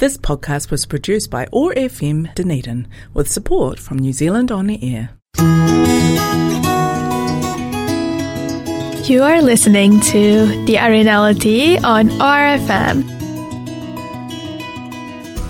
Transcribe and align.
This 0.00 0.16
podcast 0.16 0.70
was 0.70 0.86
produced 0.86 1.30
by 1.30 1.46
OAR 1.52 1.74
FM 1.74 2.34
Dunedin 2.34 2.88
with 3.12 3.30
support 3.30 3.78
from 3.78 3.98
New 3.98 4.14
Zealand 4.14 4.50
On 4.50 4.66
the 4.66 4.78
Air. 4.82 5.10
You 9.06 9.22
are 9.22 9.42
listening 9.42 10.00
to 10.00 10.46
The 10.64 10.76
Arinality 10.76 11.84
on 11.84 12.08
ORFM. 12.08 13.20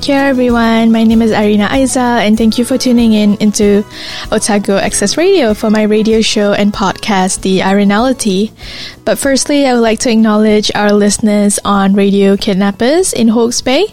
Kia 0.03 0.17
everyone, 0.17 0.91
my 0.91 1.05
name 1.05 1.21
is 1.21 1.31
Arina 1.31 1.69
Aizal 1.69 2.19
and 2.19 2.39
thank 2.39 2.57
you 2.57 2.65
for 2.65 2.79
tuning 2.79 3.13
in 3.13 3.35
into 3.37 3.85
Otago 4.33 4.79
Access 4.79 5.19
Radio 5.19 5.53
for 5.53 5.69
my 5.69 5.83
radio 5.83 6.23
show 6.23 6.55
and 6.55 6.73
podcast, 6.73 7.43
The 7.43 7.59
Arinality. 7.59 8.51
But 9.05 9.19
firstly, 9.19 9.67
I 9.67 9.75
would 9.75 9.81
like 9.81 9.99
to 10.01 10.11
acknowledge 10.11 10.71
our 10.75 10.91
listeners 10.93 11.59
on 11.67 11.93
Radio 11.93 12.39
Kidnappers 12.39 13.13
in 13.13 13.29
Hawke's 13.29 13.61
Bay, 13.61 13.89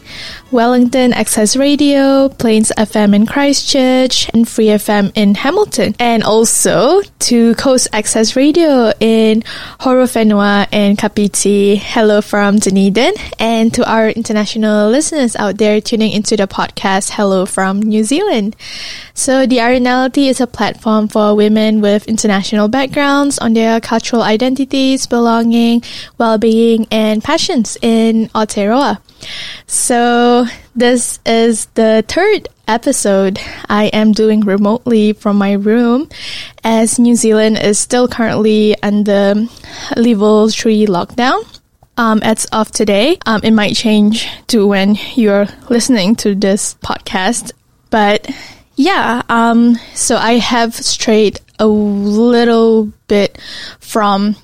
Wellington 0.50 1.11
Access 1.11 1.57
Radio, 1.57 2.29
Plains 2.29 2.71
FM 2.78 3.14
in 3.14 3.25
Christchurch, 3.25 4.29
and 4.33 4.47
Free 4.47 4.68
FM 4.68 5.11
in 5.14 5.36
Hamilton, 5.36 5.93
and 6.00 6.23
also 6.23 7.01
to 7.20 7.54
Coast 7.56 7.89
Access 7.92 8.37
Radio 8.37 8.93
in 9.01 9.42
Horowhenua 9.82 10.68
and 10.71 10.97
Kapiti. 10.97 11.75
Hello 11.75 12.21
from 12.21 12.60
Dunedin, 12.60 13.14
and 13.39 13.73
to 13.73 13.89
our 13.92 14.10
international 14.10 14.89
listeners 14.89 15.36
out 15.36 15.57
there 15.57 15.82
tuning 15.82 16.14
into 16.14 16.37
the 16.37 16.48
podcast, 16.48 17.11
hello 17.11 17.45
from 17.45 17.82
New 17.82 18.06
Zealand. 18.06 18.56
So, 19.14 19.45
the 19.45 19.57
Arinality 19.57 20.29
is 20.29 20.39
a 20.39 20.48
platform 20.48 21.09
for 21.09 21.36
women 21.36 21.82
with 21.82 22.07
international 22.07 22.70
backgrounds 22.70 23.37
on 23.39 23.54
their 23.54 23.82
cultural 23.82 24.21
identities, 24.21 25.07
belonging, 25.07 25.84
well-being, 26.18 26.87
and 26.89 27.21
passions 27.21 27.78
in 27.82 28.29
Aotearoa. 28.29 29.00
So, 29.66 30.46
this 30.76 31.20
is 31.26 31.66
the 31.74 32.03
third 32.08 32.48
episode 32.67 33.40
I 33.67 33.86
am 33.88 34.12
doing 34.12 34.42
remotely 34.42 35.14
from 35.14 35.38
my 35.38 35.54
room 35.54 36.09
as 36.64 37.00
New 37.00 37.16
Zealand 37.16 37.58
is 37.58 37.80
still 37.80 38.08
currently 38.08 38.76
under 38.84 39.48
level 39.96 40.50
3 40.50 40.86
lockdown. 40.88 41.44
Um, 41.98 42.20
as 42.22 42.46
of 42.46 42.70
today, 42.70 43.18
um, 43.26 43.42
it 43.44 43.52
might 43.52 43.76
change 43.76 44.28
to 44.48 44.68
when 44.68 44.98
you're 45.16 45.48
listening 45.70 46.16
to 46.18 46.36
this 46.36 46.76
podcast, 46.76 47.52
but 47.90 48.30
yeah, 48.76 49.24
um, 49.30 49.78
so 49.96 50.16
I 50.16 50.34
have 50.34 50.76
strayed 50.76 51.40
a 51.58 51.66
little 51.66 52.94
bit 53.08 53.42
from 53.80 54.36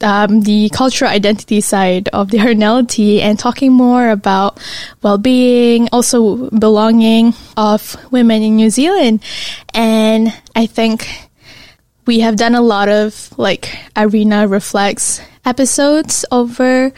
um, 0.00 0.42
the 0.42 0.68
cultural 0.70 1.10
identity 1.10 1.60
side 1.60 2.08
of 2.08 2.30
the 2.30 2.38
Arinality 2.44 3.20
and 3.20 3.38
talking 3.38 3.72
more 3.72 4.10
about 4.10 4.58
well-being, 5.02 5.88
also 5.92 6.50
belonging 6.50 7.34
of 7.56 7.96
women 8.10 8.42
in 8.42 8.56
New 8.56 8.70
Zealand. 8.70 9.22
And 9.72 10.32
I 10.54 10.66
think 10.66 11.08
we 12.06 12.20
have 12.20 12.36
done 12.36 12.54
a 12.54 12.60
lot 12.60 12.88
of 12.88 13.32
like 13.38 13.76
Arina 13.96 14.46
reflects 14.46 15.20
episodes 15.46 16.24
over 16.30 16.90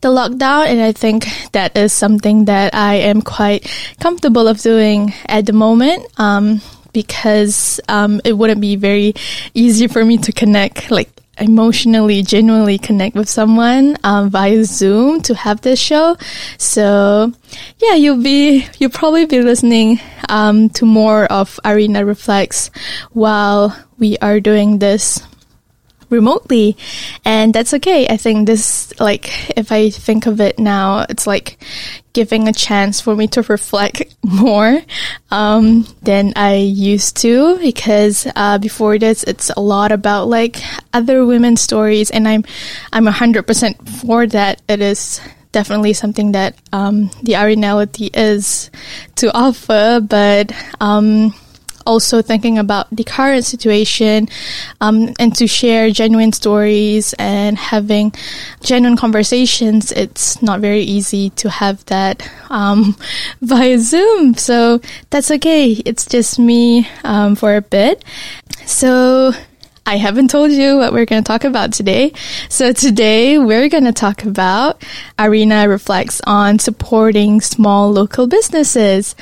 the 0.00 0.08
lockdown 0.08 0.66
and 0.66 0.80
I 0.80 0.92
think 0.92 1.26
that 1.52 1.76
is 1.76 1.92
something 1.92 2.46
that 2.46 2.74
I 2.74 2.96
am 2.96 3.22
quite 3.22 3.70
comfortable 4.00 4.48
of 4.48 4.60
doing 4.60 5.12
at 5.26 5.46
the 5.46 5.52
moment. 5.52 6.06
Um, 6.18 6.60
because 6.92 7.80
um, 7.88 8.20
it 8.22 8.34
wouldn't 8.34 8.60
be 8.60 8.76
very 8.76 9.14
easy 9.54 9.86
for 9.86 10.04
me 10.04 10.18
to 10.18 10.30
connect 10.30 10.90
like 10.90 11.08
emotionally, 11.38 12.22
genuinely 12.22 12.78
connect 12.78 13.16
with 13.16 13.28
someone 13.28 13.96
um, 14.04 14.30
via 14.30 14.64
Zoom 14.64 15.20
to 15.22 15.34
have 15.34 15.60
this 15.62 15.80
show. 15.80 16.16
So, 16.58 17.32
yeah, 17.78 17.94
you'll 17.94 18.22
be 18.22 18.66
you'll 18.78 18.90
probably 18.90 19.26
be 19.26 19.40
listening 19.42 20.00
um, 20.28 20.68
to 20.70 20.84
more 20.84 21.24
of 21.26 21.58
Arina 21.64 22.04
Reflects 22.04 22.70
while 23.12 23.76
we 23.98 24.18
are 24.18 24.40
doing 24.40 24.78
this 24.78 25.22
remotely. 26.12 26.76
And 27.24 27.52
that's 27.52 27.74
okay. 27.74 28.06
I 28.06 28.16
think 28.16 28.46
this 28.46 28.92
like 29.00 29.56
if 29.56 29.72
i 29.72 29.90
think 29.90 30.26
of 30.26 30.40
it 30.40 30.58
now 30.58 31.06
it's 31.08 31.26
like 31.26 31.58
giving 32.12 32.48
a 32.48 32.52
chance 32.52 33.00
for 33.00 33.16
me 33.16 33.26
to 33.26 33.42
reflect 33.42 34.02
more 34.22 34.80
um, 35.30 35.86
than 36.02 36.32
i 36.36 36.56
used 36.56 37.16
to 37.16 37.58
because 37.58 38.26
uh, 38.36 38.58
before 38.58 38.98
this 38.98 39.24
it's 39.24 39.50
a 39.50 39.60
lot 39.60 39.92
about 39.92 40.28
like 40.28 40.60
other 40.92 41.24
women's 41.24 41.60
stories. 41.60 42.10
And 42.10 42.28
i'm 42.28 42.44
i'm 42.92 43.06
100% 43.06 43.88
for 43.88 44.26
that. 44.28 44.60
It 44.68 44.80
is 44.80 45.20
definitely 45.52 45.92
something 45.92 46.32
that 46.32 46.56
um, 46.72 47.10
the 47.22 47.34
arinality 47.34 48.10
is 48.14 48.70
to 49.16 49.32
offer. 49.34 50.00
But 50.02 50.52
um, 50.80 51.34
also 51.86 52.22
thinking 52.22 52.58
about 52.58 52.88
the 52.90 53.04
current 53.04 53.44
situation 53.44 54.28
um, 54.80 55.12
and 55.18 55.34
to 55.36 55.46
share 55.46 55.90
genuine 55.90 56.32
stories 56.32 57.14
and 57.18 57.56
having 57.58 58.12
genuine 58.62 58.96
conversations, 58.96 59.92
it's 59.92 60.42
not 60.42 60.60
very 60.60 60.82
easy 60.82 61.30
to 61.30 61.50
have 61.50 61.84
that 61.86 62.28
um, 62.50 62.96
via 63.40 63.78
Zoom. 63.78 64.34
So 64.34 64.80
that's 65.10 65.30
okay. 65.30 65.72
It's 65.84 66.06
just 66.06 66.38
me 66.38 66.88
um, 67.04 67.36
for 67.36 67.56
a 67.56 67.62
bit. 67.62 68.04
So 68.66 69.32
I 69.84 69.96
haven't 69.96 70.28
told 70.28 70.52
you 70.52 70.78
what 70.78 70.92
we're 70.92 71.06
going 71.06 71.22
to 71.22 71.26
talk 71.26 71.44
about 71.44 71.72
today. 71.72 72.12
So 72.48 72.72
today 72.72 73.38
we're 73.38 73.68
going 73.68 73.84
to 73.84 73.92
talk 73.92 74.24
about 74.24 74.84
Arina 75.18 75.68
reflects 75.68 76.20
on 76.24 76.60
supporting 76.60 77.40
small 77.40 77.90
local 77.90 78.28
businesses. 78.28 79.16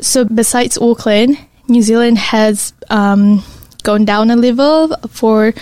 So 0.00 0.24
besides 0.24 0.76
Auckland, 0.76 1.38
New 1.72 1.82
Zealand 1.82 2.18
has 2.18 2.72
um, 2.90 3.42
gone 3.82 4.04
down 4.04 4.30
a 4.30 4.36
level 4.36 4.94
for 5.08 5.54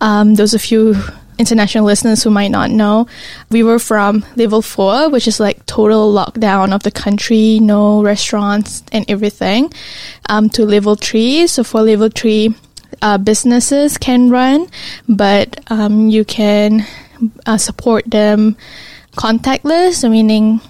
um, 0.00 0.34
those 0.34 0.54
of 0.54 0.66
you 0.70 0.96
international 1.38 1.84
listeners 1.84 2.22
who 2.22 2.30
might 2.30 2.50
not 2.50 2.70
know. 2.70 3.06
We 3.50 3.62
were 3.62 3.78
from 3.78 4.24
level 4.36 4.62
four, 4.62 5.08
which 5.08 5.26
is 5.26 5.40
like 5.40 5.64
total 5.66 6.12
lockdown 6.12 6.74
of 6.74 6.82
the 6.82 6.90
country, 6.90 7.58
no 7.60 8.02
restaurants 8.02 8.82
and 8.92 9.04
everything, 9.08 9.72
um, 10.28 10.50
to 10.50 10.64
level 10.64 10.94
three. 10.94 11.46
So 11.46 11.64
for 11.64 11.82
level 11.82 12.08
three, 12.08 12.54
uh, 13.00 13.18
businesses 13.18 13.98
can 13.98 14.30
run, 14.30 14.68
but 15.08 15.58
um, 15.68 16.08
you 16.08 16.24
can 16.24 16.86
uh, 17.46 17.56
support 17.56 18.04
them 18.06 18.56
contactless, 19.16 20.08
meaning 20.08 20.60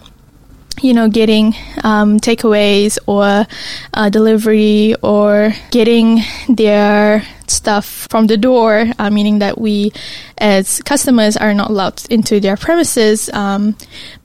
you 0.83 0.93
know, 0.93 1.09
getting 1.09 1.55
um, 1.85 2.19
takeaways 2.19 2.99
or 3.07 3.47
uh, 3.95 4.09
delivery 4.11 4.95
or 5.03 5.53
getting 5.71 6.21
their 6.49 7.23
stuff 7.47 8.07
from 8.11 8.27
the 8.27 8.37
door, 8.37 8.87
uh, 8.99 9.11
meaning 9.11 9.39
that 9.39 9.59
we 9.59 9.93
as 10.39 10.81
customers 10.83 11.37
are 11.37 11.55
not 11.55 11.71
allowed 11.71 12.03
into 12.11 12.41
their 12.41 12.57
premises, 12.57 13.31
um, 13.31 13.77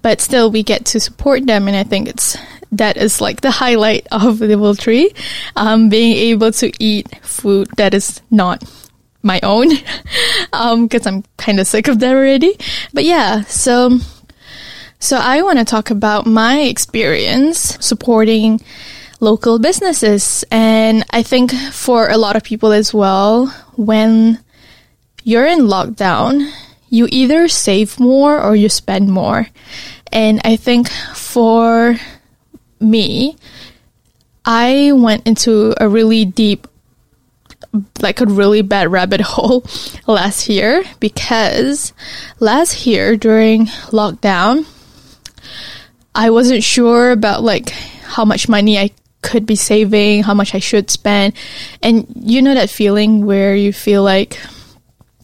but 0.01 0.22
still 0.22 0.50
we 0.50 0.63
get 0.63 0.85
to 0.85 1.00
support 1.00 1.46
them. 1.46 1.67
And 1.67 1.78
I 1.78 1.84
think 1.84 2.07
it's 2.07 2.38
that 2.72 2.97
is 2.97 3.22
like 3.22 3.41
the 3.41 3.51
highlight 3.51 4.07
of 4.12 4.41
level 4.41 4.73
three, 4.73 5.12
um, 5.56 5.90
being 5.90 6.16
able 6.16 6.51
to 6.53 6.72
eat 6.84 7.07
food 7.23 7.67
that 7.78 7.94
is 7.94 8.22
not 8.31 8.63
my 9.23 9.40
own, 9.44 9.69
because 9.69 11.07
um, 11.07 11.16
I'm 11.16 11.23
kind 11.38 11.59
of 11.59 11.67
sick 11.67 11.88
of 11.88 12.00
that 12.00 12.16
already. 12.16 12.57
But 12.94 13.03
yeah, 13.03 13.41
so 13.41 14.00
so 15.00 15.18
I 15.18 15.41
want 15.41 15.59
to 15.59 15.66
talk 15.66 15.91
about 15.91 16.25
my 16.25 16.62
experience 16.62 17.78
supporting 17.80 18.62
local 19.19 19.59
businesses. 19.59 20.44
And 20.52 21.03
I 21.12 21.24
think 21.24 21.52
for 21.53 22.09
a 22.09 22.18
lot 22.18 22.35
of 22.35 22.44
people 22.44 22.72
as 22.72 22.94
well, 22.94 23.47
when 23.75 24.40
you're 25.24 25.46
in 25.46 25.59
lockdown, 25.59 26.52
you 26.90 27.08
either 27.12 27.47
save 27.47 28.00
more 28.00 28.41
or 28.41 28.56
you 28.56 28.69
spend 28.69 29.09
more. 29.09 29.47
And 30.12 30.41
I 30.44 30.56
think 30.56 30.90
for 30.90 31.97
me, 32.79 33.35
I 34.46 34.93
went 34.93 35.28
into 35.28 35.73
a 35.78 35.90
really 35.90 36.23
deep, 36.23 36.67
like 38.02 38.22
a 38.22 38.26
really 38.26 38.61
bad 38.61 38.90
rabbit 38.91 39.22
hole 39.35 39.66
last 40.08 40.47
year 40.47 40.84
because 41.00 41.93
last 42.40 42.88
year 42.88 43.17
during 43.17 43.66
lockdown, 43.91 44.66
I 46.17 46.31
wasn't 46.31 46.64
sure 46.64 47.11
about 47.11 47.43
like 47.43 47.69
how 47.69 48.25
much 48.25 48.49
money 48.49 48.79
I 48.79 48.90
could 49.22 49.46
be 49.46 49.55
saving, 49.55 50.23
how 50.23 50.34
much 50.34 50.55
I 50.55 50.59
should 50.59 50.90
spend. 50.90 51.35
And 51.84 52.08
you 52.16 52.41
know 52.41 52.55
that 52.55 52.72
feeling 52.72 53.28
where 53.28 53.55
you 53.55 53.72
feel 53.72 54.02
like 54.02 54.41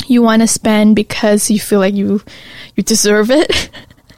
you 0.06 0.22
want 0.22 0.44
to 0.44 0.48
spend 0.48 0.96
because 0.96 1.50
you 1.50 1.60
feel 1.60 1.80
like 1.80 1.96
you 1.96 2.22
you 2.76 2.84
deserve 2.84 3.32
it. 3.32 3.72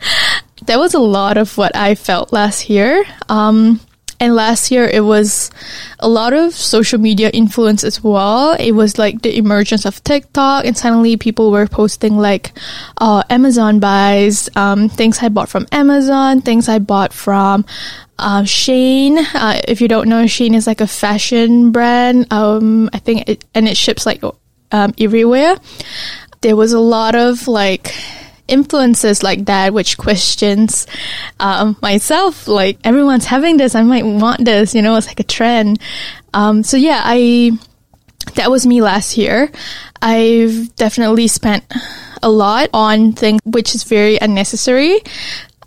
that 0.65 0.77
was 0.77 0.93
a 0.93 0.99
lot 0.99 1.37
of 1.37 1.57
what 1.57 1.73
I 1.77 1.95
felt 1.95 2.33
last 2.33 2.69
year. 2.69 3.05
Um, 3.29 3.79
And 4.19 4.35
last 4.35 4.71
year 4.71 4.85
it 4.85 5.01
was 5.01 5.51
a 5.99 6.07
lot 6.07 6.33
of 6.33 6.53
social 6.53 6.99
media 6.99 7.29
influence 7.29 7.83
as 7.83 8.03
well. 8.03 8.53
It 8.53 8.71
was 8.71 8.97
like 8.97 9.21
the 9.21 9.37
emergence 9.37 9.85
of 9.85 10.03
TikTok 10.03 10.65
and 10.65 10.77
suddenly 10.77 11.17
people 11.17 11.51
were 11.51 11.67
posting 11.67 12.17
like 12.17 12.53
uh, 12.97 13.23
Amazon 13.29 13.79
buys, 13.79 14.49
um, 14.55 14.89
things 14.89 15.19
I 15.21 15.29
bought 15.29 15.49
from 15.49 15.67
Amazon, 15.71 16.41
things 16.41 16.69
I 16.69 16.79
bought 16.79 17.13
from 17.13 17.65
uh, 18.17 18.43
Shein. 18.43 19.17
Uh, 19.33 19.59
if 19.67 19.81
you 19.81 19.87
don't 19.87 20.07
know, 20.07 20.23
Shein 20.23 20.55
is 20.55 20.67
like 20.67 20.81
a 20.81 20.87
fashion 20.87 21.71
brand. 21.71 22.31
Um, 22.31 22.89
I 22.93 22.99
think 22.99 23.27
it, 23.27 23.45
and 23.53 23.67
it 23.67 23.77
ships 23.77 24.05
like 24.05 24.23
um, 24.71 24.93
everywhere. 24.97 25.57
There 26.41 26.55
was 26.55 26.73
a 26.73 26.79
lot 26.79 27.15
of 27.15 27.47
like 27.47 27.93
influences 28.47 29.23
like 29.23 29.45
that 29.45 29.73
which 29.73 29.97
questions 29.97 30.85
um, 31.39 31.75
myself 31.81 32.47
like 32.47 32.77
everyone's 32.83 33.25
having 33.25 33.57
this 33.57 33.73
i 33.75 33.81
might 33.81 34.05
want 34.05 34.45
this 34.45 34.75
you 34.75 34.81
know 34.81 34.95
it's 34.95 35.07
like 35.07 35.19
a 35.19 35.23
trend. 35.23 35.79
Um, 36.33 36.63
so 36.63 36.77
yeah 36.77 37.01
i 37.03 37.51
that 38.33 38.49
was 38.51 38.65
me 38.65 38.81
last 38.81 39.17
year. 39.17 39.51
I've 40.01 40.75
definitely 40.75 41.27
spent 41.27 41.63
a 42.21 42.29
lot 42.29 42.69
on 42.73 43.13
things 43.13 43.39
which 43.45 43.75
is 43.75 43.83
very 43.83 44.17
unnecessary. 44.17 44.97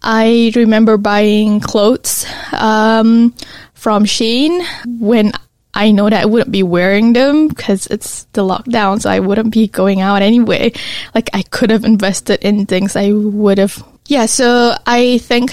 I 0.02 0.52
remember 0.54 0.96
buying 0.96 1.60
clothes 1.60 2.26
um, 2.52 3.34
from 3.74 4.04
Shein 4.04 4.64
when 5.00 5.32
I 5.78 5.92
know 5.92 6.10
that 6.10 6.22
I 6.22 6.26
wouldn't 6.26 6.50
be 6.50 6.64
wearing 6.64 7.12
them 7.12 7.46
because 7.46 7.86
it's 7.86 8.24
the 8.32 8.42
lockdown, 8.42 9.00
so 9.00 9.08
I 9.08 9.20
wouldn't 9.20 9.52
be 9.52 9.68
going 9.68 10.00
out 10.00 10.22
anyway. 10.22 10.72
Like 11.14 11.30
I 11.32 11.42
could 11.42 11.70
have 11.70 11.84
invested 11.84 12.42
in 12.42 12.66
things 12.66 12.96
I 12.96 13.12
would 13.12 13.58
have. 13.58 13.80
Yeah, 14.06 14.26
so 14.26 14.74
I 14.84 15.18
think 15.18 15.52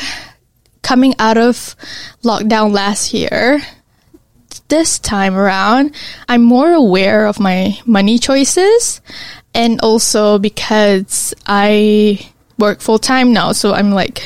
coming 0.82 1.14
out 1.20 1.38
of 1.38 1.76
lockdown 2.24 2.74
last 2.74 3.14
year, 3.14 3.62
this 4.68 4.98
time 4.98 5.36
around, 5.36 5.94
I'm 6.28 6.42
more 6.42 6.74
aware 6.74 7.28
of 7.28 7.40
my 7.40 7.78
money 7.86 8.18
choices 8.18 9.02
and 9.54 9.80
also 9.82 10.40
because 10.40 11.36
I 11.46 12.32
work 12.58 12.82
full 12.82 12.98
time 12.98 13.32
now, 13.32 13.52
so 13.52 13.74
I'm 13.74 13.92
like 13.92 14.24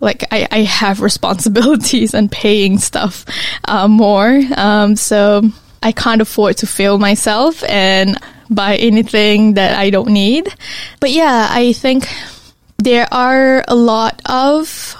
like 0.00 0.24
I, 0.30 0.48
I 0.50 0.58
have 0.60 1.00
responsibilities 1.10 2.14
and 2.14 2.30
paying 2.30 2.78
stuff 2.78 3.24
uh, 3.64 3.88
more. 3.88 4.40
Um, 4.56 4.96
so 4.96 5.42
I 5.82 5.92
can't 5.92 6.20
afford 6.20 6.58
to 6.58 6.66
fail 6.66 6.98
myself 6.98 7.62
and 7.64 8.18
buy 8.50 8.76
anything 8.76 9.54
that 9.54 9.78
I 9.78 9.90
don't 9.90 10.10
need. 10.10 10.52
But 10.98 11.10
yeah, 11.10 11.48
I 11.50 11.72
think 11.72 12.08
there 12.78 13.06
are 13.12 13.64
a 13.68 13.74
lot 13.74 14.20
of 14.26 14.96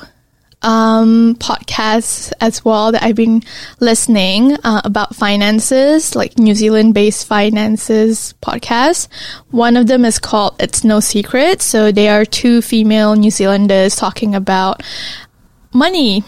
um, 0.62 1.36
podcasts 1.36 2.32
as 2.40 2.64
well 2.64 2.92
that 2.92 3.02
I've 3.02 3.16
been 3.16 3.42
listening 3.80 4.52
uh, 4.64 4.82
about 4.84 5.14
finances, 5.14 6.14
like 6.14 6.38
New 6.38 6.54
Zealand 6.54 6.94
based 6.94 7.26
finances 7.26 8.34
podcasts. 8.42 9.08
One 9.50 9.76
of 9.76 9.86
them 9.86 10.04
is 10.04 10.18
called 10.18 10.56
It's 10.60 10.84
No 10.84 11.00
Secret. 11.00 11.62
So 11.62 11.92
they 11.92 12.08
are 12.08 12.24
two 12.24 12.62
female 12.62 13.14
New 13.14 13.30
Zealanders 13.30 13.96
talking 13.96 14.34
about 14.34 14.82
money 15.72 16.24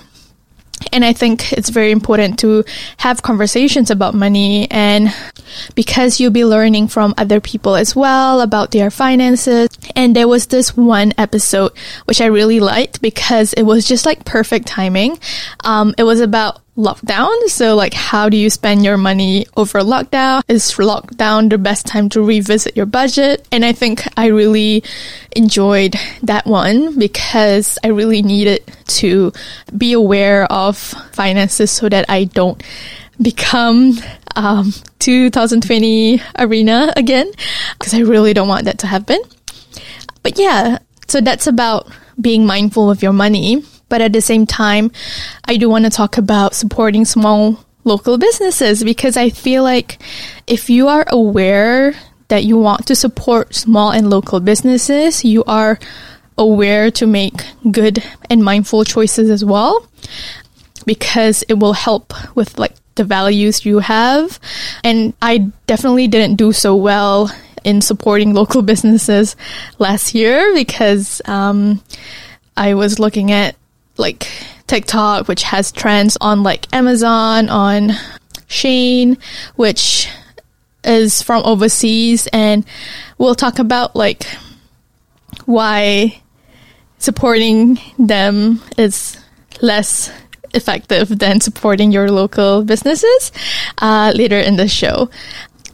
and 0.93 1.05
I 1.05 1.13
think 1.13 1.53
it's 1.53 1.69
very 1.69 1.91
important 1.91 2.39
to 2.41 2.65
have 2.99 3.23
conversations 3.23 3.91
about 3.91 4.15
money 4.15 4.71
and 4.71 5.15
because 5.75 6.21
you'll 6.21 6.31
be 6.31 6.45
learning 6.45 6.89
from 6.89 7.15
other 7.19 7.41
people 7.41 7.77
as 7.77 7.95
well 7.95 8.41
about 8.41 8.71
their 8.71 8.91
finances. 8.91 9.69
And 9.95 10.17
there 10.17 10.29
was 10.29 10.47
this 10.47 10.77
one 10.77 11.13
episode 11.19 11.73
which 12.07 12.21
I 12.21 12.27
really 12.27 12.61
liked 12.61 13.03
because 13.03 13.53
it 13.53 13.63
was 13.63 13.87
just 13.87 14.07
like 14.07 14.25
perfect 14.25 14.67
timing. 14.67 15.19
Um, 15.65 15.95
it 15.99 16.05
was 16.05 16.21
about 16.21 16.61
lockdown. 16.83 17.33
So 17.47 17.75
like, 17.77 17.95
how 17.95 18.29
do 18.29 18.37
you 18.37 18.51
spend 18.51 18.85
your 18.85 18.97
money 18.99 19.47
over 19.57 19.81
lockdown? 19.81 20.43
Is 20.49 20.73
lockdown 20.73 21.49
the 21.49 21.59
best 21.59 21.87
time 21.87 22.09
to 22.11 22.23
revisit 22.23 22.77
your 22.77 22.87
budget? 22.87 23.47
And 23.53 23.65
I 23.65 23.73
think 23.73 24.03
I 24.17 24.27
really 24.27 24.83
enjoyed 25.37 25.95
that 26.23 26.45
one 26.47 26.99
because 26.99 27.79
I 27.85 27.89
really 27.89 28.23
needed 28.23 28.67
to 28.99 29.33
be 29.77 29.93
aware 29.93 30.45
of 30.51 30.77
finances 30.77 31.71
so 31.71 31.89
that 31.89 32.07
I 32.09 32.25
don't 32.25 32.61
become 33.21 33.95
um, 34.35 34.73
2020 34.99 36.21
Arina 36.39 36.93
again 36.97 37.31
because 37.79 37.95
I 37.95 38.01
really 38.01 38.35
don't 38.35 38.49
want 38.49 38.65
that 38.65 38.79
to 38.81 38.87
happen. 38.87 39.21
But 40.23 40.39
yeah, 40.39 40.79
so 41.09 41.21
that's 41.21 41.47
about 41.47 41.91
being 42.21 42.47
mindful 42.47 42.91
of 42.91 43.03
your 43.03 43.13
money. 43.13 43.65
But 43.93 44.01
at 44.01 44.15
the 44.15 44.23
same 44.23 44.47
time, 44.47 44.91
I 45.45 45.59
do 45.59 45.69
want 45.69 45.85
to 45.85 45.91
talk 45.91 46.17
about 46.17 46.55
supporting 46.55 47.05
small 47.05 47.63
local 47.85 48.17
businesses 48.17 48.83
because 48.83 49.19
I 49.19 49.29
feel 49.29 49.63
like 49.63 50.01
if 50.47 50.71
you 50.71 50.89
are 50.89 51.05
aware 51.09 51.93
that 52.29 52.43
you 52.43 52.57
want 52.57 52.87
to 52.87 52.97
support 52.97 53.55
small 53.55 53.91
and 53.93 54.09
local 54.09 54.41
businesses, 54.41 55.27
you 55.27 55.45
are 55.45 55.79
aware 56.39 56.91
to 56.93 57.07
make 57.07 57.45
good 57.71 58.03
and 58.31 58.43
mindful 58.43 58.85
choices 58.85 59.29
as 59.29 59.45
well 59.45 59.87
because 60.87 61.45
it 61.51 61.59
will 61.59 61.75
help 61.75 62.15
with 62.35 62.59
like 62.59 62.73
the 62.95 63.05
values 63.05 63.67
you 63.67 63.81
have. 63.81 64.41
And 64.83 65.13
I 65.21 65.53
definitely 65.67 66.09
didn't 66.09 66.37
do 66.37 66.55
so 66.55 66.77
well 66.77 67.31
in 67.63 67.83
supporting 67.83 68.33
local 68.33 68.63
businesses 68.73 69.37
last 69.79 70.15
year 70.15 70.55
because 70.55 71.21
um, 71.27 71.83
I 72.57 72.73
was 72.73 72.99
looking 72.99 73.33
at 73.33 73.55
like 73.97 74.29
TikTok, 74.67 75.29
which 75.29 75.43
has 75.43 75.73
trends 75.73 76.17
on 76.21 76.43
like 76.43 76.73
Amazon, 76.75 77.49
on 77.49 77.91
Shein, 78.49 79.21
which 79.57 80.09
is 80.85 81.23
from 81.23 81.43
overseas, 81.45 82.27
and 82.33 82.65
we'll 83.19 83.35
talk 83.35 83.59
about 83.59 83.95
like 83.95 84.25
why 85.47 86.21
supporting 86.99 87.79
them 87.99 88.61
is 88.79 89.19
less 89.61 90.11
effective 90.55 91.19
than 91.19 91.41
supporting 91.41 91.93
your 91.93 92.11
local 92.11 92.63
businesses 92.63 93.33
uh, 93.79 94.13
later 94.15 94.39
in 94.39 94.57
the 94.57 94.69
show. 94.69 95.09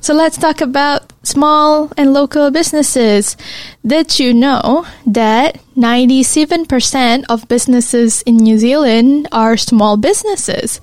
So 0.00 0.15
let's 0.15 0.39
talk 0.39 0.61
about 0.61 1.12
small 1.23 1.91
and 1.97 2.12
local 2.12 2.50
businesses. 2.50 3.37
Did 3.85 4.19
you 4.19 4.33
know 4.33 4.87
that 5.06 5.59
97% 5.77 7.25
of 7.29 7.49
businesses 7.49 8.23
in 8.23 8.37
New 8.37 8.59
Zealand 8.59 9.29
are 9.33 9.56
small 9.56 9.97
businesses? 9.97 10.81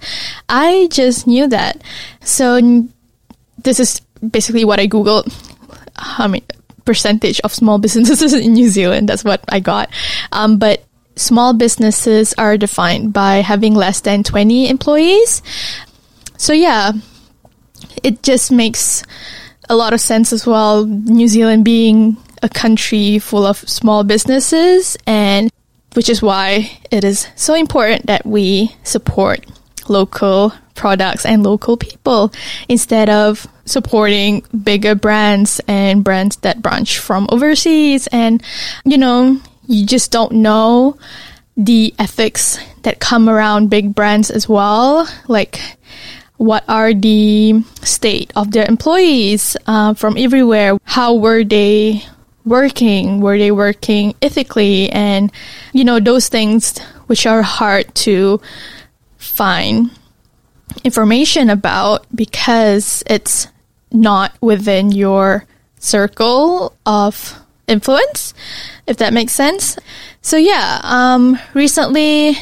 I 0.49 0.87
just 0.91 1.27
knew 1.27 1.47
that. 1.47 1.81
So 2.21 2.59
this 3.63 3.79
is 3.79 4.01
basically 4.19 4.65
what 4.65 4.79
I 4.79 4.87
Googled. 4.87 5.31
I 5.95 6.27
mean, 6.27 6.43
percentage 6.83 7.39
of 7.41 7.53
small 7.53 7.77
businesses 7.85 8.33
in 8.33 8.53
New 8.53 8.69
Zealand. 8.69 9.09
That's 9.09 9.23
what 9.23 9.43
I 9.49 9.59
got. 9.59 9.89
Um, 10.31 10.59
but 10.59 10.83
small 11.15 11.53
businesses 11.53 12.33
are 12.37 12.57
defined 12.57 13.13
by 13.13 13.37
having 13.37 13.73
less 13.75 14.01
than 14.01 14.23
20 14.23 14.69
employees. 14.69 15.41
So 16.37 16.53
yeah, 16.53 16.91
it 18.03 18.23
just 18.23 18.51
makes 18.51 19.03
a 19.69 19.75
lot 19.75 19.93
of 19.93 20.01
sense 20.01 20.31
as 20.33 20.45
well. 20.45 20.85
New 20.85 21.27
Zealand 21.27 21.65
being 21.65 22.17
a 22.43 22.49
country 22.49 23.19
full 23.19 23.45
of 23.45 23.57
small 23.57 24.03
businesses 24.03 24.97
and 25.07 25.51
which 25.93 26.09
is 26.09 26.21
why 26.21 26.77
it 26.91 27.03
is 27.03 27.27
so 27.35 27.55
important 27.55 28.05
that 28.07 28.25
we 28.25 28.75
support 28.83 29.45
local 29.87 30.53
products 30.75 31.25
and 31.25 31.43
local 31.43 31.77
people 31.77 32.31
instead 32.67 33.09
of 33.09 33.47
supporting 33.65 34.43
bigger 34.63 34.93
brands 34.93 35.61
and 35.67 36.03
brands 36.03 36.35
that 36.37 36.61
branch 36.61 36.99
from 36.99 37.27
overseas 37.31 38.07
and 38.07 38.43
you 38.83 38.97
know 38.97 39.39
you 39.67 39.85
just 39.85 40.11
don't 40.11 40.33
know 40.33 40.97
the 41.57 41.93
ethics 41.97 42.59
that 42.83 42.99
come 42.99 43.29
around 43.29 43.69
big 43.69 43.95
brands 43.95 44.29
as 44.29 44.47
well 44.49 45.07
like 45.27 45.59
what 46.37 46.63
are 46.67 46.93
the 46.93 47.63
state 47.81 48.31
of 48.35 48.51
their 48.51 48.67
employees 48.67 49.55
uh, 49.67 49.93
from 49.93 50.17
everywhere? 50.17 50.77
How 50.83 51.13
were 51.13 51.43
they 51.43 52.03
working? 52.45 53.21
Were 53.21 53.37
they 53.37 53.51
working 53.51 54.15
ethically? 54.21 54.89
And, 54.89 55.31
you 55.73 55.83
know, 55.83 55.99
those 55.99 56.27
things 56.27 56.77
which 57.07 57.25
are 57.25 57.41
hard 57.41 57.93
to 57.95 58.41
find 59.17 59.91
information 60.83 61.49
about 61.49 62.05
because 62.13 63.03
it's 63.07 63.47
not 63.91 64.33
within 64.41 64.91
your 64.91 65.45
circle 65.79 66.75
of 66.85 67.39
influence, 67.67 68.33
if 68.87 68.97
that 68.97 69.13
makes 69.13 69.33
sense. 69.33 69.77
So 70.21 70.37
yeah, 70.37 70.81
um, 70.83 71.39
recently 71.53 72.37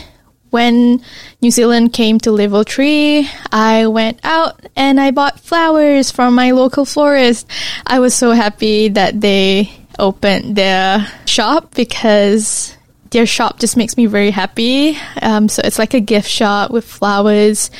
when 0.54 1.02
New 1.42 1.50
Zealand 1.50 1.94
came 1.94 2.20
to 2.20 2.32
level 2.32 2.62
three, 2.62 3.28
I 3.52 3.88
went 3.88 4.20
out 4.24 4.64
and 4.76 5.02
I 5.02 5.10
bought 5.10 5.40
flowers 5.40 6.12
from 6.12 6.36
my 6.36 6.52
local 6.52 6.86
florist. 6.86 7.50
I 7.88 7.98
was 7.98 8.14
so 8.14 8.32
happy 8.34 8.90
that 8.90 9.20
they 9.20 9.72
opened 9.98 10.56
their 10.56 11.08
shop 11.26 11.74
because 11.74 12.78
their 13.10 13.26
shop 13.26 13.58
just 13.58 13.76
makes 13.76 13.98
me 13.98 14.06
very 14.06 14.30
happy. 14.30 14.96
Um, 15.24 15.50
so 15.50 15.64
it's 15.66 15.80
like 15.80 15.96
a 15.96 16.00
gift 16.00 16.30
shop 16.30 16.70
with 16.70 16.86
flowers 16.86 17.72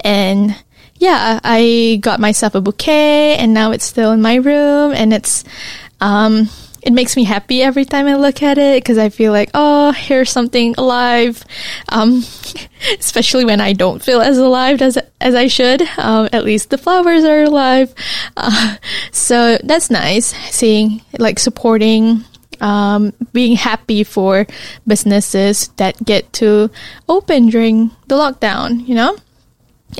and 0.00 0.54
yeah, 0.96 1.40
I 1.42 1.98
got 2.02 2.20
myself 2.20 2.54
a 2.54 2.60
bouquet 2.60 3.38
and 3.38 3.54
now 3.54 3.70
it's 3.70 3.86
still 3.86 4.12
in 4.12 4.20
my 4.20 4.34
room 4.34 4.92
and 4.92 5.14
it's, 5.14 5.44
um, 6.02 6.50
it 6.82 6.92
makes 6.92 7.16
me 7.16 7.24
happy 7.24 7.62
every 7.62 7.84
time 7.84 8.06
I 8.06 8.14
look 8.14 8.42
at 8.42 8.58
it 8.58 8.82
because 8.82 8.98
I 8.98 9.08
feel 9.08 9.32
like, 9.32 9.50
oh, 9.54 9.92
here's 9.92 10.30
something 10.30 10.74
alive. 10.78 11.44
Um, 11.88 12.22
especially 12.98 13.44
when 13.44 13.60
I 13.60 13.72
don't 13.72 14.02
feel 14.02 14.20
as 14.20 14.38
alive 14.38 14.80
as 14.80 14.98
as 15.20 15.34
I 15.34 15.48
should. 15.48 15.82
Um, 15.98 16.28
at 16.32 16.44
least 16.44 16.70
the 16.70 16.78
flowers 16.78 17.24
are 17.24 17.42
alive. 17.42 17.94
Uh, 18.36 18.76
so 19.12 19.58
that's 19.64 19.90
nice 19.90 20.26
seeing 20.54 21.02
like 21.18 21.38
supporting. 21.38 22.24
Um, 22.60 23.12
being 23.32 23.54
happy 23.54 24.02
for 24.02 24.44
businesses 24.84 25.68
that 25.76 26.04
get 26.04 26.32
to 26.34 26.72
open 27.08 27.50
during 27.50 27.92
the 28.08 28.16
lockdown, 28.16 28.84
you 28.88 28.96
know? 28.96 29.16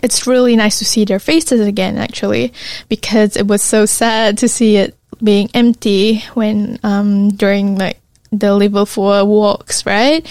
It's 0.03 0.27
really 0.27 0.57
nice 0.57 0.81
to 0.81 0.85
see 0.85 1.05
their 1.05 1.21
faces 1.21 1.61
again, 1.61 1.99
actually, 1.99 2.53
because 2.89 3.37
it 3.37 3.47
was 3.47 3.63
so 3.63 3.87
sad 3.87 4.39
to 4.39 4.49
see 4.49 4.77
it 4.77 4.98
being 5.23 5.51
empty 5.55 6.21
when 6.35 6.79
um, 6.83 7.31
during 7.31 7.77
like 7.77 8.01
the 8.33 8.55
level 8.55 8.87
four 8.87 9.25
walks, 9.25 9.87
right? 9.87 10.27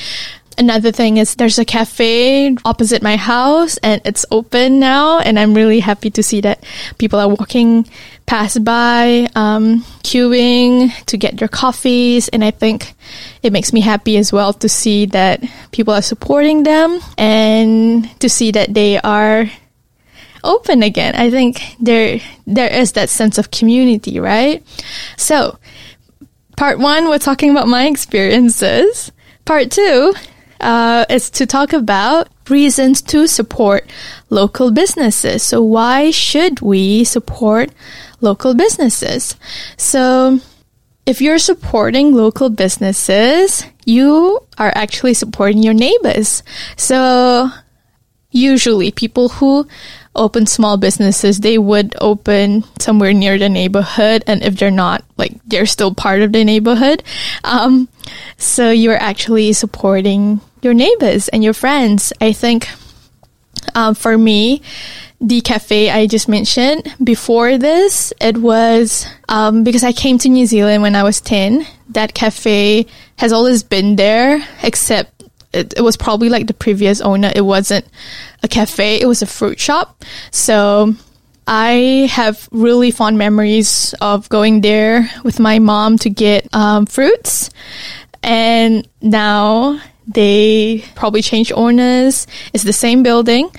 Another 0.59 0.91
thing 0.91 1.17
is 1.17 1.35
there's 1.35 1.59
a 1.59 1.65
cafe 1.65 2.57
opposite 2.65 3.03
my 3.03 3.15
house 3.15 3.77
and 3.77 4.01
it's 4.05 4.25
open 4.31 4.79
now 4.79 5.19
and 5.19 5.37
I'm 5.37 5.53
really 5.53 5.79
happy 5.79 6.09
to 6.09 6.23
see 6.23 6.41
that 6.41 6.63
people 6.97 7.19
are 7.19 7.29
walking 7.29 7.87
past 8.25 8.63
by, 8.63 9.27
um, 9.35 9.83
queuing 10.01 10.91
to 11.05 11.17
get 11.17 11.37
their 11.37 11.47
coffees 11.47 12.27
and 12.29 12.43
I 12.43 12.49
think 12.49 12.95
it 13.43 13.53
makes 13.53 13.71
me 13.71 13.81
happy 13.81 14.17
as 14.17 14.33
well 14.33 14.51
to 14.53 14.67
see 14.67 15.05
that 15.07 15.43
people 15.71 15.93
are 15.93 16.01
supporting 16.01 16.63
them 16.63 17.01
and 17.19 18.09
to 18.19 18.27
see 18.27 18.49
that 18.49 18.73
they 18.73 18.99
are 18.99 19.45
open 20.47 20.81
again. 20.81 21.15
I 21.15 21.29
think 21.29 21.61
there 21.79 22.19
there 22.47 22.73
is 22.73 22.93
that 22.93 23.09
sense 23.09 23.37
of 23.37 23.51
community, 23.51 24.19
right? 24.19 24.63
So, 25.17 25.59
part 26.55 26.79
one, 26.79 27.09
we're 27.09 27.19
talking 27.19 27.51
about 27.51 27.67
my 27.67 27.85
experiences. 27.87 29.11
Part 29.45 29.71
two 29.71 30.13
uh, 30.61 31.05
is 31.09 31.29
to 31.31 31.45
talk 31.45 31.73
about 31.73 32.29
reasons 32.49 33.01
to 33.03 33.27
support 33.27 33.91
local 34.29 34.71
businesses. 34.71 35.43
So, 35.43 35.61
why 35.61 36.11
should 36.11 36.61
we 36.61 37.03
support 37.03 37.69
local 38.21 38.55
businesses? 38.55 39.35
So, 39.77 40.39
if 41.05 41.21
you're 41.21 41.39
supporting 41.39 42.13
local 42.13 42.49
businesses, 42.49 43.63
you 43.85 44.39
are 44.57 44.71
actually 44.75 45.13
supporting 45.13 45.63
your 45.63 45.73
neighbors. 45.73 46.43
So, 46.75 47.49
usually 48.31 48.91
people 48.91 49.29
who 49.29 49.67
open 50.17 50.45
small 50.45 50.77
businesses, 50.77 51.39
they 51.39 51.57
would 51.57 51.95
open 52.01 52.63
somewhere 52.79 53.13
near 53.13 53.37
the 53.37 53.49
neighborhood. 53.49 54.23
And 54.27 54.43
if 54.43 54.57
they're 54.57 54.71
not, 54.71 55.03
like, 55.17 55.33
they're 55.45 55.65
still 55.65 55.93
part 55.93 56.21
of 56.21 56.31
the 56.31 56.43
neighborhood. 56.43 57.03
Um, 57.43 57.87
so 58.37 58.71
you're 58.71 59.01
actually 59.01 59.53
supporting 59.53 60.41
your 60.61 60.73
neighbors 60.73 61.27
and 61.29 61.43
your 61.43 61.53
friends. 61.53 62.11
I 62.19 62.33
think, 62.33 62.67
um, 63.75 63.95
for 63.95 64.17
me, 64.17 64.61
the 65.19 65.41
cafe 65.41 65.89
I 65.89 66.05
just 66.07 66.27
mentioned 66.27 66.93
before 67.03 67.57
this, 67.57 68.13
it 68.21 68.37
was 68.37 69.07
um, 69.29 69.63
because 69.63 69.83
I 69.83 69.91
came 69.91 70.17
to 70.19 70.29
New 70.29 70.45
Zealand 70.45 70.81
when 70.83 70.95
I 70.95 71.03
was 71.03 71.21
10. 71.21 71.65
That 71.89 72.13
cafe 72.13 72.85
has 73.17 73.33
always 73.33 73.63
been 73.63 73.95
there, 73.95 74.45
except 74.61 75.16
it, 75.53 75.73
it 75.77 75.81
was 75.81 75.97
probably 75.97 76.29
like 76.29 76.47
the 76.47 76.53
previous 76.53 77.01
owner. 77.01 77.31
It 77.35 77.41
wasn't 77.41 77.85
a 78.43 78.47
cafe. 78.47 78.99
It 78.99 79.07
was 79.07 79.21
a 79.21 79.25
fruit 79.25 79.59
shop. 79.59 80.03
So 80.31 80.93
I 81.47 82.09
have 82.11 82.47
really 82.51 82.91
fond 82.91 83.17
memories 83.17 83.95
of 84.01 84.27
going 84.29 84.61
there 84.61 85.09
with 85.23 85.39
my 85.39 85.59
mom 85.59 85.97
to 85.99 86.09
get 86.09 86.53
um, 86.53 86.85
fruits. 86.85 87.49
And 88.21 88.87
now 89.01 89.79
they 90.07 90.83
probably 90.95 91.21
changed 91.21 91.53
owners. 91.53 92.27
It's 92.53 92.63
the 92.63 92.73
same 92.73 93.03
building, 93.03 93.49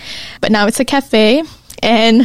but 0.41 0.53
now 0.53 0.67
it's 0.67 0.81
a 0.81 0.85
cafe. 0.85 1.43
And 1.83 2.23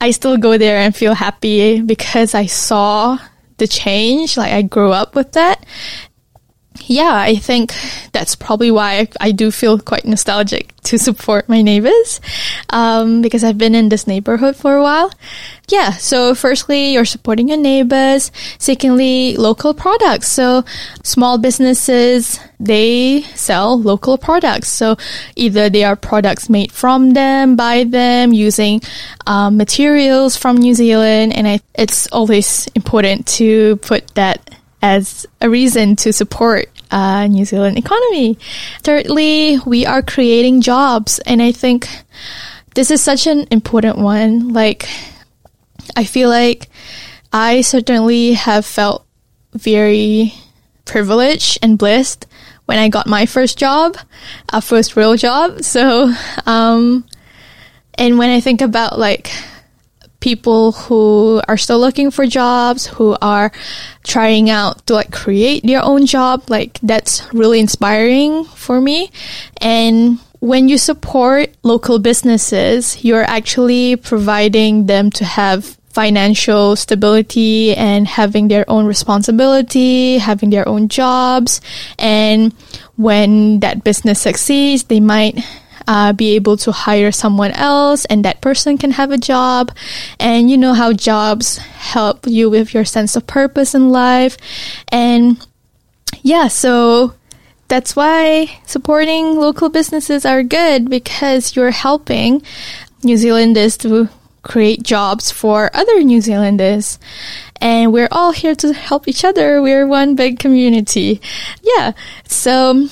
I 0.00 0.10
still 0.10 0.36
go 0.36 0.58
there 0.58 0.78
and 0.78 0.94
feel 0.94 1.14
happy 1.14 1.80
because 1.80 2.34
I 2.34 2.46
saw 2.46 3.18
the 3.58 3.68
change. 3.68 4.36
Like 4.36 4.52
I 4.52 4.62
grew 4.62 4.90
up 4.90 5.14
with 5.14 5.32
that 5.32 5.64
yeah, 6.86 7.14
I 7.14 7.36
think 7.36 7.72
that's 8.12 8.34
probably 8.36 8.70
why 8.70 9.00
I, 9.00 9.08
I, 9.20 9.32
do 9.32 9.50
feel 9.50 9.78
quite 9.78 10.04
nostalgic 10.04 10.74
to 10.82 10.98
support 10.98 11.48
my 11.48 11.62
neighbors 11.62 12.20
um, 12.70 13.22
because 13.22 13.42
I've 13.42 13.58
been 13.58 13.74
in 13.74 13.88
this 13.88 14.06
neighborhood 14.06 14.56
for 14.56 14.76
a 14.76 14.82
while. 14.82 15.10
Yeah, 15.68 15.92
so 15.92 16.34
firstly, 16.34 16.92
you're 16.92 17.06
supporting 17.06 17.48
your 17.48 17.58
neighbors. 17.58 18.30
Secondly, 18.58 19.36
local 19.36 19.72
products. 19.72 20.28
So 20.28 20.64
small 21.02 21.38
businesses, 21.38 22.38
they 22.60 23.22
sell 23.34 23.80
local 23.80 24.18
products. 24.18 24.68
So 24.68 24.96
either 25.36 25.70
they 25.70 25.84
are 25.84 25.96
products 25.96 26.50
made 26.50 26.70
from 26.70 27.14
them, 27.14 27.56
by 27.56 27.84
them, 27.84 28.32
using 28.32 28.82
um, 29.26 29.56
materials 29.56 30.36
from 30.36 30.56
New 30.56 30.74
Zealand. 30.74 31.34
And 31.34 31.48
I, 31.48 31.60
it's 31.74 32.06
always 32.08 32.66
important 32.74 33.26
to 33.38 33.76
put 33.76 34.06
that 34.14 34.50
as 34.84 35.26
a 35.40 35.48
reason 35.48 35.96
to 35.96 36.12
support 36.12 36.68
uh, 36.90 37.26
New 37.26 37.44
Zealand 37.44 37.78
economy. 37.78 38.38
Thirdly, 38.82 39.58
we 39.66 39.86
are 39.86 40.02
creating 40.02 40.60
jobs, 40.60 41.18
and 41.20 41.42
I 41.42 41.52
think 41.52 41.88
this 42.74 42.90
is 42.90 43.02
such 43.02 43.26
an 43.26 43.46
important 43.50 43.98
one. 43.98 44.52
Like, 44.52 44.88
I 45.96 46.04
feel 46.04 46.28
like 46.28 46.68
I 47.32 47.62
certainly 47.62 48.34
have 48.34 48.64
felt 48.64 49.06
very 49.52 50.34
privileged 50.84 51.58
and 51.62 51.78
blessed 51.78 52.26
when 52.66 52.78
I 52.78 52.88
got 52.88 53.06
my 53.06 53.26
first 53.26 53.58
job, 53.58 53.96
a 54.52 54.60
first 54.60 54.96
real 54.96 55.16
job. 55.16 55.62
So, 55.62 56.12
um, 56.46 57.04
and 57.94 58.18
when 58.18 58.30
I 58.30 58.40
think 58.40 58.60
about 58.60 58.98
like 58.98 59.30
people 60.24 60.72
who 60.72 61.42
are 61.48 61.58
still 61.58 61.78
looking 61.78 62.10
for 62.10 62.24
jobs, 62.24 62.86
who 62.86 63.14
are 63.20 63.52
trying 64.04 64.48
out 64.48 64.80
to 64.86 64.94
like 64.94 65.12
create 65.12 65.62
their 65.66 65.84
own 65.84 66.06
job. 66.06 66.48
Like 66.48 66.80
that's 66.82 67.28
really 67.34 67.60
inspiring 67.60 68.44
for 68.44 68.80
me. 68.80 69.12
And 69.60 70.18
when 70.40 70.70
you 70.70 70.78
support 70.78 71.52
local 71.62 71.98
businesses, 71.98 73.04
you're 73.04 73.28
actually 73.28 73.96
providing 73.96 74.86
them 74.86 75.10
to 75.10 75.26
have 75.26 75.76
financial 75.92 76.74
stability 76.74 77.76
and 77.76 78.08
having 78.08 78.48
their 78.48 78.64
own 78.66 78.86
responsibility, 78.86 80.16
having 80.16 80.48
their 80.48 80.66
own 80.66 80.88
jobs. 80.88 81.60
And 81.98 82.54
when 82.96 83.60
that 83.60 83.84
business 83.84 84.22
succeeds, 84.22 84.84
they 84.84 85.00
might 85.00 85.44
uh, 85.86 86.12
be 86.12 86.34
able 86.34 86.56
to 86.58 86.72
hire 86.72 87.12
someone 87.12 87.52
else 87.52 88.04
and 88.06 88.24
that 88.24 88.40
person 88.40 88.78
can 88.78 88.92
have 88.92 89.10
a 89.10 89.18
job. 89.18 89.70
And 90.18 90.50
you 90.50 90.56
know 90.56 90.74
how 90.74 90.92
jobs 90.92 91.58
help 91.58 92.26
you 92.26 92.50
with 92.50 92.74
your 92.74 92.84
sense 92.84 93.16
of 93.16 93.26
purpose 93.26 93.74
in 93.74 93.90
life. 93.90 94.36
And 94.88 95.44
yeah, 96.22 96.48
so 96.48 97.14
that's 97.68 97.96
why 97.96 98.58
supporting 98.66 99.36
local 99.36 99.68
businesses 99.68 100.24
are 100.24 100.42
good 100.42 100.88
because 100.88 101.56
you're 101.56 101.70
helping 101.70 102.42
New 103.02 103.16
Zealanders 103.16 103.76
to 103.78 104.08
create 104.42 104.82
jobs 104.82 105.30
for 105.30 105.70
other 105.74 106.02
New 106.02 106.20
Zealanders. 106.20 106.98
And 107.60 107.92
we're 107.92 108.08
all 108.10 108.32
here 108.32 108.54
to 108.56 108.72
help 108.72 109.08
each 109.08 109.24
other. 109.24 109.62
We're 109.62 109.86
one 109.86 110.14
big 110.14 110.38
community. 110.38 111.20
Yeah. 111.62 111.92
So 112.28 112.88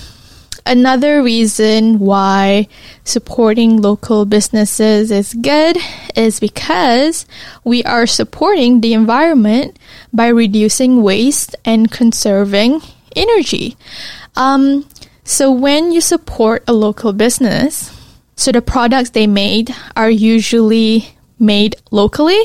Another 0.64 1.23
reason 1.23 1.99
why 1.99 2.69
supporting 3.04 3.83
local 3.83 4.25
businesses 4.25 5.11
is 5.11 5.35
good 5.35 5.76
is 6.14 6.38
because 6.38 7.26
we 7.64 7.83
are 7.83 8.07
supporting 8.07 8.81
the 8.81 8.95
environment 8.95 9.78
by 10.12 10.28
reducing 10.28 11.02
waste 11.02 11.57
and 11.64 11.90
conserving 11.90 12.81
energy. 13.16 13.76
Um, 14.37 14.87
so 15.25 15.50
when 15.50 15.90
you 15.90 16.00
support 16.00 16.62
a 16.69 16.73
local 16.73 17.12
business, 17.12 17.90
so 18.37 18.52
the 18.52 18.62
products 18.62 19.11
they 19.11 19.26
made 19.26 19.75
are 19.97 20.11
usually 20.11 21.16
made 21.38 21.76
locally, 21.90 22.40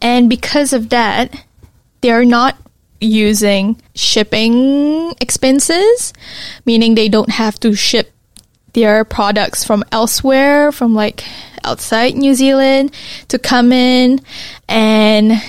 and 0.00 0.28
because 0.28 0.72
of 0.72 0.90
that, 0.90 1.44
they 2.02 2.10
are 2.10 2.24
not 2.24 2.56
using 3.00 3.80
shipping 3.94 5.12
expenses, 5.20 6.12
meaning 6.64 6.94
they 6.94 7.08
don't 7.08 7.30
have 7.30 7.58
to 7.60 7.74
ship 7.74 8.12
their 8.72 9.04
products 9.04 9.64
from 9.64 9.84
elsewhere, 9.92 10.72
from 10.72 10.94
like 10.94 11.24
outside 11.64 12.14
New 12.14 12.34
Zealand 12.34 12.94
to 13.28 13.38
come 13.38 13.72
in 13.72 14.20
and 14.68 15.42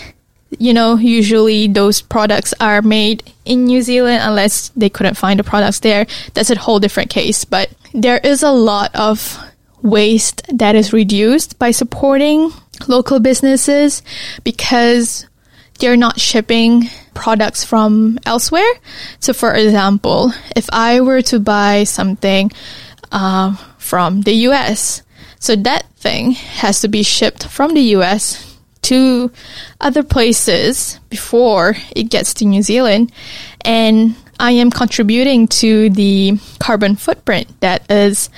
you 0.58 0.74
know, 0.74 0.96
usually 0.96 1.68
those 1.68 2.02
products 2.02 2.54
are 2.60 2.82
made 2.82 3.32
in 3.46 3.66
New 3.66 3.82
Zealand 3.82 4.22
unless 4.24 4.70
they 4.70 4.90
couldn't 4.90 5.16
find 5.16 5.40
the 5.40 5.44
products 5.44 5.80
there. 5.80 6.08
That's 6.34 6.50
a 6.50 6.58
whole 6.58 6.80
different 6.80 7.12
case. 7.12 7.46
But 7.46 7.70
there 7.94 8.20
is 8.24 8.42
a 8.42 8.52
lot 8.52 8.96
of 8.96 9.40
waste 9.82 10.42
that 10.52 10.76
is 10.76 10.92
reduced 10.92 11.60
by 11.60 11.72
supporting 11.72 12.52
local 12.88 13.20
businesses 13.20 14.02
because 14.44 15.28
they're 15.80 15.98
not 15.98 16.20
shipping 16.20 16.90
products 17.20 17.66
from 17.66 18.18
elsewhere. 18.26 18.72
So, 19.20 19.34
for 19.34 19.54
example, 19.54 20.32
if 20.56 20.70
I 20.72 21.02
were 21.02 21.22
to 21.24 21.40
buy 21.40 21.84
something 21.84 22.50
uh, 23.12 23.56
from 23.78 24.22
the 24.22 24.48
US, 24.48 25.04
so 25.38 25.56
that 25.58 25.86
thing 25.98 26.32
has 26.32 26.80
to 26.80 26.88
be 26.88 27.04
shipped 27.04 27.46
from 27.48 27.74
the 27.74 27.96
US 27.98 28.58
to 28.84 29.32
other 29.82 30.02
places 30.02 30.98
before 31.10 31.76
it 31.94 32.04
gets 32.10 32.34
to 32.36 32.46
New 32.46 32.62
Zealand. 32.62 33.12
And 33.66 34.16
I 34.40 34.52
am 34.52 34.72
contributing 34.72 35.50
to 35.60 35.90
the 35.90 36.40
carbon 36.60 36.96
footprint 36.96 37.48
that 37.60 37.84
is 37.92 38.30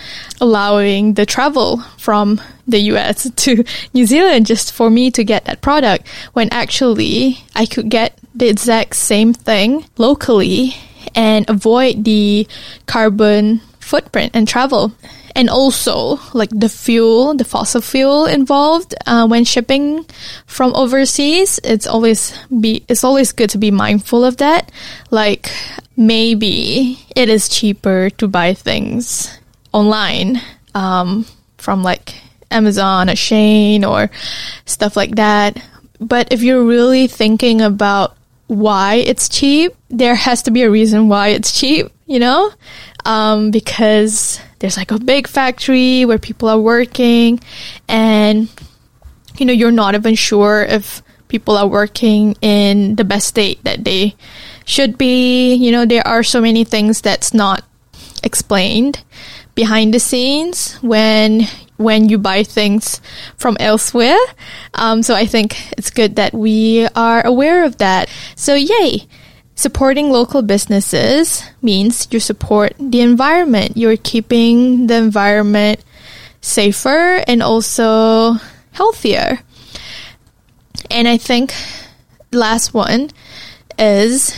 allowing 0.42 1.14
the 1.14 1.28
travel 1.28 1.82
from 2.00 2.42
the 2.68 2.80
US 2.94 3.30
to 3.46 3.64
New 3.94 4.08
Zealand 4.08 4.48
just 4.48 4.74
for 4.74 4.90
me 4.90 5.12
to 5.12 5.24
get 5.24 5.46
that 5.46 5.62
product 5.62 6.08
when 6.34 6.50
actually 6.52 7.38
I 7.56 7.68
could 7.68 7.90
get 7.90 8.18
the 8.36 8.50
exact 8.50 8.96
same 8.96 9.34
thing 9.34 9.86
locally 9.98 10.76
and 11.16 11.50
avoid 11.50 12.04
the 12.06 12.48
carbon 12.86 13.62
footprint 13.80 14.32
and 14.34 14.48
travel 14.48 14.94
and 15.36 15.50
also 15.50 16.20
like 16.34 16.50
the 16.52 16.70
fuel, 16.70 17.34
the 17.36 17.46
fossil 17.46 17.82
fuel 17.82 18.26
involved 18.26 18.96
uh, 19.06 19.28
when 19.28 19.44
shipping 19.44 20.06
from 20.46 20.74
overseas. 20.76 21.60
It's 21.64 21.88
always 21.88 22.38
be 22.48 22.84
it's 22.88 23.04
always 23.04 23.32
good 23.32 23.50
to 23.52 23.58
be 23.58 23.72
mindful 23.72 24.26
of 24.26 24.38
that. 24.38 24.72
Like 25.10 25.52
maybe 25.96 27.00
it 27.16 27.30
is 27.30 27.50
cheaper 27.50 28.10
to 28.18 28.28
buy 28.28 28.54
things 28.54 29.38
online 29.74 30.42
um, 30.76 31.26
from 31.58 31.84
like 31.84 32.16
Amazon 32.50 33.10
or 33.10 33.14
Shein 33.14 33.88
or 33.88 34.10
stuff 34.66 34.96
like 34.96 35.16
that. 35.16 35.62
But 36.00 36.32
if 36.32 36.42
you're 36.42 36.64
really 36.64 37.08
thinking 37.08 37.62
about 37.62 38.18
why 38.52 38.96
it's 38.96 39.30
cheap, 39.30 39.74
there 39.90 40.14
has 40.14 40.44
to 40.44 40.52
be 40.52 40.64
a 40.64 40.70
reason 40.70 41.08
why 41.08 41.30
it's 41.30 41.58
cheap, 41.58 41.88
you 42.06 42.20
know? 42.20 42.52
Um, 43.06 43.50
because 43.50 44.42
there's 44.60 44.76
like 44.76 44.92
a 44.92 45.00
big 45.00 45.26
factory 45.26 46.04
where 46.04 46.20
people 46.20 46.50
are 46.50 46.60
working 46.60 47.40
and 47.88 48.50
you 49.38 49.46
know 49.46 49.54
you're 49.54 49.72
not 49.72 49.96
even 49.96 50.16
sure 50.16 50.64
if 50.64 51.02
people 51.30 51.56
are 51.56 51.66
working 51.66 52.36
in 52.42 52.96
the 52.96 53.06
best 53.06 53.28
state 53.28 53.64
that 53.64 53.86
they 53.86 54.16
should 54.66 54.98
be. 54.98 55.56
You 55.56 55.72
know 55.72 55.86
there 55.86 56.06
are 56.06 56.22
so 56.22 56.42
many 56.42 56.66
things 56.66 57.02
that's 57.02 57.34
not 57.34 57.64
explained 58.22 59.04
behind 59.56 59.94
the 59.94 60.00
scenes 60.00 60.76
when 60.82 61.48
when 61.78 62.08
you 62.10 62.18
buy 62.18 62.44
things 62.44 63.02
from 63.38 63.58
elsewhere. 63.60 64.20
Um, 64.76 65.02
so 65.02 65.16
i 65.16 65.26
think 65.26 65.58
it's 65.78 65.90
good 65.90 66.16
that 66.18 66.34
we 66.34 66.88
are 66.96 67.26
aware 67.26 67.66
of 67.66 67.78
that 67.78 68.10
so 68.42 68.56
yay 68.56 69.08
Supporting 69.62 70.10
local 70.10 70.42
businesses 70.42 71.44
means 71.62 72.08
you 72.10 72.20
support 72.20 72.74
the 72.80 73.02
environment. 73.02 73.78
You're 73.78 73.96
keeping 73.96 74.88
the 74.88 74.96
environment 74.96 75.84
safer 76.42 77.24
and 77.28 77.44
also 77.44 78.38
healthier. 78.72 79.40
And 80.90 81.08
I 81.08 81.18
think 81.18 81.54
last 82.32 82.74
one 82.74 83.12
is 83.78 84.36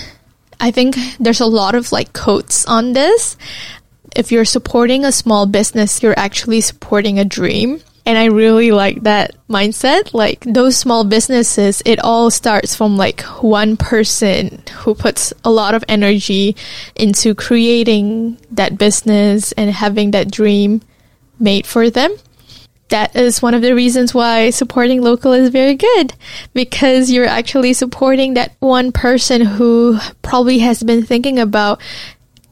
I 0.60 0.72
think 0.72 0.98
there's 1.22 1.40
a 1.40 1.46
lot 1.46 1.74
of 1.74 1.94
like 1.94 2.12
quotes 2.12 2.66
on 2.66 2.92
this. 2.92 3.38
If 4.18 4.30
you're 4.30 4.44
supporting 4.44 5.06
a 5.06 5.12
small 5.14 5.46
business, 5.46 6.04
you're 6.04 6.20
actually 6.20 6.60
supporting 6.60 7.18
a 7.18 7.24
dream. 7.24 7.80
And 8.06 8.18
I 8.18 8.26
really 8.26 8.72
like 8.72 9.04
that 9.04 9.36
mindset. 9.48 10.14
Like 10.14 10.42
those 10.42 10.76
small 10.76 11.06
businesses, 11.06 11.82
it 11.86 12.00
all 12.00 12.30
starts 12.30 12.76
from 12.76 12.98
like 12.98 13.22
one 13.42 13.78
person 13.78 14.62
who 14.80 14.94
puts 14.94 15.34
a 15.46 15.52
lot 15.52 15.74
of 15.74 15.86
energy 15.88 16.56
into 16.96 17.34
creating 17.34 18.38
that 18.52 18.78
business 18.78 19.54
and 19.54 19.72
having 19.72 20.12
that 20.12 20.32
dream 20.32 20.82
made 21.40 21.66
for 21.66 21.90
them. 21.90 22.16
That 22.90 23.16
is 23.16 23.42
one 23.42 23.54
of 23.54 23.62
the 23.62 23.74
reasons 23.74 24.14
why 24.14 24.50
supporting 24.50 25.02
local 25.02 25.32
is 25.32 25.50
very 25.50 25.76
good 25.76 26.14
because 26.54 27.10
you're 27.10 27.26
actually 27.26 27.74
supporting 27.74 28.36
that 28.36 28.54
one 28.60 28.92
person 28.92 29.42
who 29.42 29.98
probably 30.22 30.60
has 30.60 30.84
been 30.84 31.04
thinking 31.04 31.40
about 31.40 31.82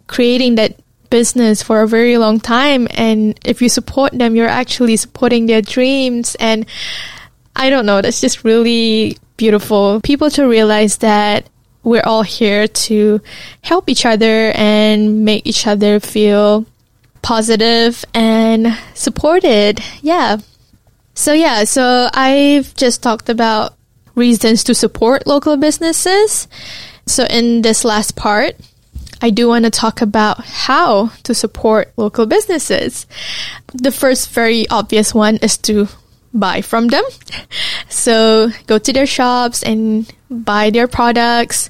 creating 0.08 0.56
that 0.56 0.80
business 1.12 1.62
for 1.62 1.82
a 1.82 1.88
very 1.88 2.18
long 2.18 2.40
time. 2.40 2.88
And 2.96 3.38
if 3.46 3.62
you 3.62 3.70
support 3.70 4.14
them, 4.14 4.36
you're 4.36 4.48
actually 4.48 4.98
supporting 4.98 5.46
their 5.46 5.62
dreams. 5.62 6.36
And 6.40 6.66
I 7.56 7.70
don't 7.70 7.86
know, 7.86 8.02
that's 8.02 8.22
just 8.22 8.44
really 8.44 9.18
beautiful. 9.38 10.02
People 10.02 10.32
to 10.32 10.48
realize 10.48 10.98
that 10.98 11.48
we're 11.84 12.04
all 12.06 12.24
here 12.24 12.68
to 12.68 13.22
help 13.62 13.90
each 13.90 14.06
other 14.06 14.52
and 14.56 15.24
make 15.24 15.46
each 15.46 15.68
other 15.68 16.00
feel 16.00 16.66
positive 17.22 18.04
and 18.14 18.78
supported. 18.94 19.80
Yeah. 20.02 20.38
So 21.14 21.34
yeah, 21.34 21.66
so 21.66 22.10
I've 22.14 22.74
just 22.76 23.04
talked 23.04 23.30
about 23.30 23.76
reasons 24.16 24.64
to 24.66 24.74
support 24.74 25.28
local 25.28 25.58
businesses. 25.58 26.48
So 27.06 27.26
in 27.26 27.62
this 27.62 27.84
last 27.84 28.16
part, 28.16 28.56
I 29.22 29.30
do 29.30 29.48
want 29.48 29.66
to 29.66 29.72
talk 29.72 30.02
about 30.02 30.44
how 30.44 31.08
to 31.24 31.34
support 31.34 31.94
local 31.96 32.26
businesses. 32.26 33.06
The 33.74 33.92
first 33.92 34.32
very 34.32 34.68
obvious 34.70 35.14
one 35.14 35.38
is 35.38 35.58
to 35.60 35.88
buy 36.34 36.62
from 36.62 36.88
them. 36.88 37.04
So 37.90 38.50
go 38.68 38.80
to 38.80 38.94
their 38.94 39.06
shops 39.06 39.64
and 39.64 40.12
buy 40.30 40.70
their 40.70 40.88
products. 40.88 41.70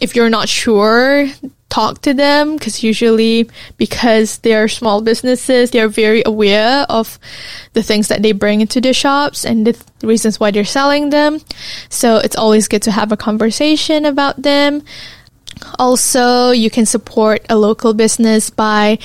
If 0.00 0.14
you're 0.14 0.30
not 0.30 0.48
sure, 0.48 1.28
talk 1.68 2.00
to 2.02 2.14
them 2.14 2.56
because 2.56 2.82
usually 2.82 3.50
because 3.76 4.38
they're 4.38 4.68
small 4.68 5.02
businesses, 5.02 5.70
they're 5.70 5.88
very 5.88 6.22
aware 6.24 6.86
of 6.88 7.18
the 7.74 7.82
things 7.82 8.08
that 8.08 8.22
they 8.22 8.32
bring 8.32 8.60
into 8.60 8.80
their 8.80 8.94
shops 8.94 9.44
and 9.44 9.66
the 9.66 9.76
reasons 10.06 10.40
why 10.40 10.50
they're 10.50 10.64
selling 10.64 11.10
them. 11.10 11.40
So 11.90 12.16
it's 12.16 12.36
always 12.36 12.68
good 12.68 12.82
to 12.82 12.92
have 12.92 13.12
a 13.12 13.16
conversation 13.16 14.06
about 14.06 14.40
them. 14.40 14.82
Also, 15.78 16.50
you 16.50 16.70
can 16.70 16.86
support 16.86 17.44
a 17.48 17.56
local 17.56 17.94
business 17.94 18.50
by 18.50 18.98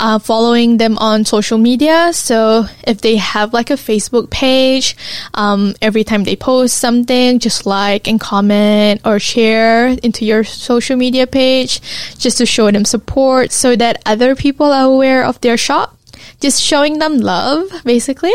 uh, 0.00 0.18
following 0.18 0.76
them 0.78 0.98
on 0.98 1.24
social 1.24 1.58
media. 1.58 2.12
So 2.12 2.66
if 2.86 3.00
they 3.00 3.16
have 3.16 3.52
like 3.52 3.70
a 3.70 3.74
Facebook 3.74 4.30
page, 4.30 4.96
um, 5.34 5.74
every 5.80 6.04
time 6.04 6.24
they 6.24 6.36
post 6.36 6.78
something, 6.78 7.38
just 7.38 7.66
like 7.66 8.08
and 8.08 8.20
comment 8.20 9.00
or 9.04 9.18
share 9.18 9.88
into 10.02 10.24
your 10.24 10.44
social 10.44 10.96
media 10.96 11.26
page 11.26 11.80
just 12.18 12.38
to 12.38 12.46
show 12.46 12.70
them 12.70 12.84
support 12.84 13.52
so 13.52 13.76
that 13.76 14.02
other 14.06 14.34
people 14.34 14.72
are 14.72 14.86
aware 14.86 15.24
of 15.24 15.40
their 15.40 15.56
shop. 15.56 15.96
Just 16.40 16.60
showing 16.60 16.98
them 16.98 17.18
love, 17.18 17.68
basically. 17.84 18.32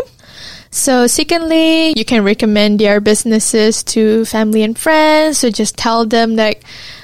So, 0.72 1.08
secondly, 1.08 1.94
you 1.98 2.06
can 2.06 2.24
recommend 2.24 2.80
their 2.80 3.00
businesses 3.02 3.82
to 3.96 4.24
family 4.26 4.62
and 4.62 4.78
friends. 4.78 5.40
So, 5.40 5.50
just 5.50 5.78
tell 5.78 6.06
them 6.06 6.36
like, 6.36 6.64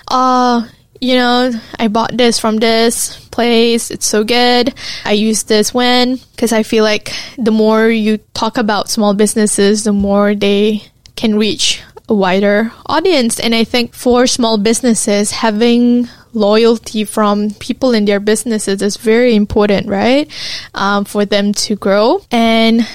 oh, 0.10 0.70
you 1.02 1.15
know, 1.15 1.52
I 1.78 1.88
bought 1.88 2.18
this 2.18 2.39
from 2.39 2.58
this 2.58 3.20
place. 3.28 3.91
It's 3.91 4.08
so 4.08 4.24
good. 4.24 4.74
I 5.04 5.12
use 5.12 5.44
this 5.44 5.74
when, 5.74 6.15
because 6.32 6.52
I 6.54 6.63
feel 6.63 6.84
like 6.84 7.13
the 7.38 7.52
more 7.52 7.89
you 7.89 8.18
talk 8.34 8.58
about 8.58 8.89
small 8.89 9.13
businesses, 9.13 9.84
the 9.84 9.94
more 9.94 10.36
they 10.36 10.84
can 11.15 11.38
reach 11.38 11.82
a 12.08 12.13
wider 12.13 12.72
audience. 12.86 13.39
And 13.39 13.54
I 13.54 13.63
think 13.63 13.94
for 13.94 14.26
small 14.28 14.58
businesses, 14.58 15.32
having 15.32 16.08
loyalty 16.34 17.04
from 17.04 17.52
people 17.56 17.94
in 17.94 18.06
their 18.06 18.20
businesses 18.20 18.82
is 18.82 18.98
very 18.98 19.36
important, 19.36 19.88
right? 19.88 20.30
Um, 20.74 21.06
for 21.06 21.26
them 21.26 21.54
to 21.54 21.76
grow. 21.76 22.22
And 22.32 22.88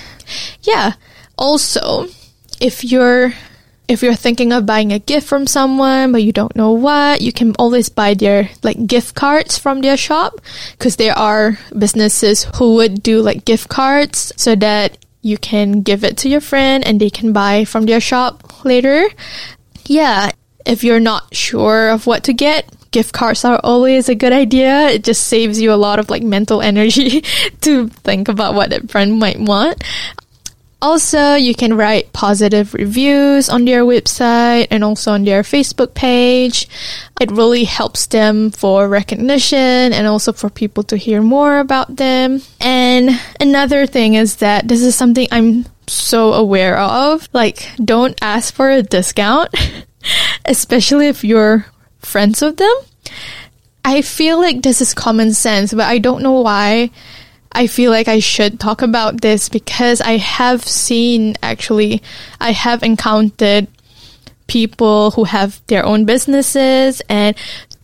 yeah, 0.62 0.92
also, 1.36 2.08
if 2.60 2.84
you're 2.84 3.32
if 3.90 4.04
you're 4.04 4.14
thinking 4.14 4.52
of 4.52 4.64
buying 4.64 4.92
a 4.92 5.00
gift 5.00 5.26
from 5.26 5.48
someone 5.48 6.12
but 6.12 6.22
you 6.22 6.30
don't 6.30 6.54
know 6.54 6.70
what, 6.70 7.20
you 7.20 7.32
can 7.32 7.52
always 7.58 7.88
buy 7.88 8.14
their 8.14 8.48
like 8.62 8.86
gift 8.86 9.16
cards 9.16 9.58
from 9.58 9.80
their 9.80 9.96
shop 9.96 10.40
because 10.78 10.94
there 10.94 11.18
are 11.18 11.58
businesses 11.76 12.46
who 12.54 12.76
would 12.76 13.02
do 13.02 13.20
like 13.20 13.44
gift 13.44 13.68
cards 13.68 14.32
so 14.36 14.54
that 14.54 14.96
you 15.22 15.36
can 15.36 15.82
give 15.82 16.04
it 16.04 16.16
to 16.18 16.28
your 16.28 16.40
friend 16.40 16.86
and 16.86 17.00
they 17.00 17.10
can 17.10 17.32
buy 17.32 17.64
from 17.64 17.86
their 17.86 18.00
shop 18.00 18.64
later. 18.64 19.08
Yeah, 19.86 20.30
if 20.64 20.84
you're 20.84 21.00
not 21.00 21.34
sure 21.34 21.90
of 21.90 22.06
what 22.06 22.22
to 22.24 22.32
get, 22.32 22.70
gift 22.92 23.12
cards 23.12 23.44
are 23.44 23.60
always 23.64 24.08
a 24.08 24.14
good 24.14 24.32
idea. 24.32 24.88
It 24.88 25.02
just 25.02 25.26
saves 25.26 25.60
you 25.60 25.72
a 25.72 25.74
lot 25.74 25.98
of 25.98 26.10
like 26.10 26.22
mental 26.22 26.62
energy 26.70 27.22
to 27.62 27.88
think 27.88 28.28
about 28.28 28.54
what 28.54 28.72
a 28.72 28.86
friend 28.86 29.18
might 29.18 29.40
want. 29.40 29.82
Also, 30.82 31.34
you 31.34 31.54
can 31.54 31.76
write 31.76 32.12
positive 32.14 32.72
reviews 32.72 33.50
on 33.50 33.66
their 33.66 33.84
website 33.84 34.66
and 34.70 34.82
also 34.82 35.12
on 35.12 35.24
their 35.24 35.42
Facebook 35.42 35.92
page. 35.92 36.68
It 37.20 37.30
really 37.30 37.64
helps 37.64 38.06
them 38.06 38.50
for 38.50 38.88
recognition 38.88 39.92
and 39.92 40.06
also 40.06 40.32
for 40.32 40.48
people 40.48 40.82
to 40.84 40.96
hear 40.96 41.20
more 41.20 41.58
about 41.58 41.96
them. 41.96 42.40
And 42.60 43.20
another 43.38 43.86
thing 43.86 44.14
is 44.14 44.36
that 44.36 44.68
this 44.68 44.82
is 44.82 44.94
something 44.94 45.28
I'm 45.30 45.66
so 45.86 46.32
aware 46.32 46.78
of. 46.78 47.28
Like, 47.34 47.68
don't 47.84 48.16
ask 48.22 48.54
for 48.54 48.70
a 48.70 48.82
discount, 48.82 49.54
especially 50.46 51.08
if 51.08 51.24
you're 51.24 51.66
friends 51.98 52.40
with 52.40 52.56
them. 52.56 52.74
I 53.84 54.02
feel 54.02 54.38
like 54.38 54.62
this 54.62 54.80
is 54.80 54.94
common 54.94 55.32
sense, 55.34 55.72
but 55.72 55.86
I 55.86 55.98
don't 55.98 56.22
know 56.22 56.40
why 56.40 56.90
I 57.52 57.66
feel 57.66 57.90
like 57.90 58.08
I 58.08 58.20
should 58.20 58.60
talk 58.60 58.82
about 58.82 59.20
this 59.20 59.48
because 59.48 60.00
I 60.00 60.18
have 60.18 60.62
seen 60.62 61.36
actually, 61.42 62.02
I 62.40 62.52
have 62.52 62.82
encountered 62.82 63.66
people 64.46 65.12
who 65.12 65.24
have 65.24 65.60
their 65.66 65.84
own 65.84 66.04
businesses 66.04 67.02
and 67.08 67.36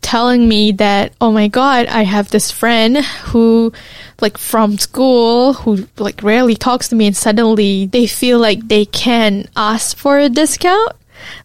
telling 0.02 0.48
me 0.48 0.70
that, 0.70 1.12
oh 1.20 1.32
my 1.32 1.48
God, 1.48 1.86
I 1.86 2.02
have 2.04 2.30
this 2.30 2.52
friend 2.52 2.98
who, 2.98 3.72
like, 4.20 4.38
from 4.38 4.78
school, 4.78 5.54
who, 5.54 5.88
like, 5.98 6.22
rarely 6.22 6.54
talks 6.54 6.88
to 6.88 6.94
me, 6.94 7.08
and 7.08 7.16
suddenly 7.16 7.86
they 7.86 8.06
feel 8.06 8.38
like 8.38 8.68
they 8.68 8.84
can 8.84 9.48
ask 9.56 9.96
for 9.96 10.18
a 10.18 10.28
discount. 10.28 10.92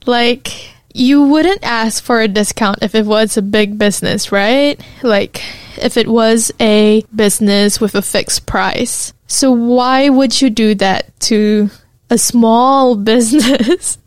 Like, 0.06 0.76
you 0.94 1.24
wouldn't 1.24 1.64
ask 1.64 2.04
for 2.04 2.22
a 2.22 2.28
discount 2.28 2.84
if 2.84 2.94
it 2.94 3.06
was 3.06 3.36
a 3.36 3.42
big 3.42 3.80
business, 3.80 4.32
right? 4.32 4.80
Like, 5.02 5.42
if 5.78 5.98
it 5.98 6.08
was 6.08 6.52
a 6.60 7.04
business 7.16 7.80
with 7.80 7.96
a 7.96 8.02
fixed 8.02 8.46
price. 8.46 9.14
So 9.28 9.52
why 9.52 10.10
would 10.10 10.42
you 10.42 10.50
do 10.50 10.76
that 10.76 11.20
to 11.22 11.70
a 12.10 12.18
small 12.18 12.96
business? 13.12 13.98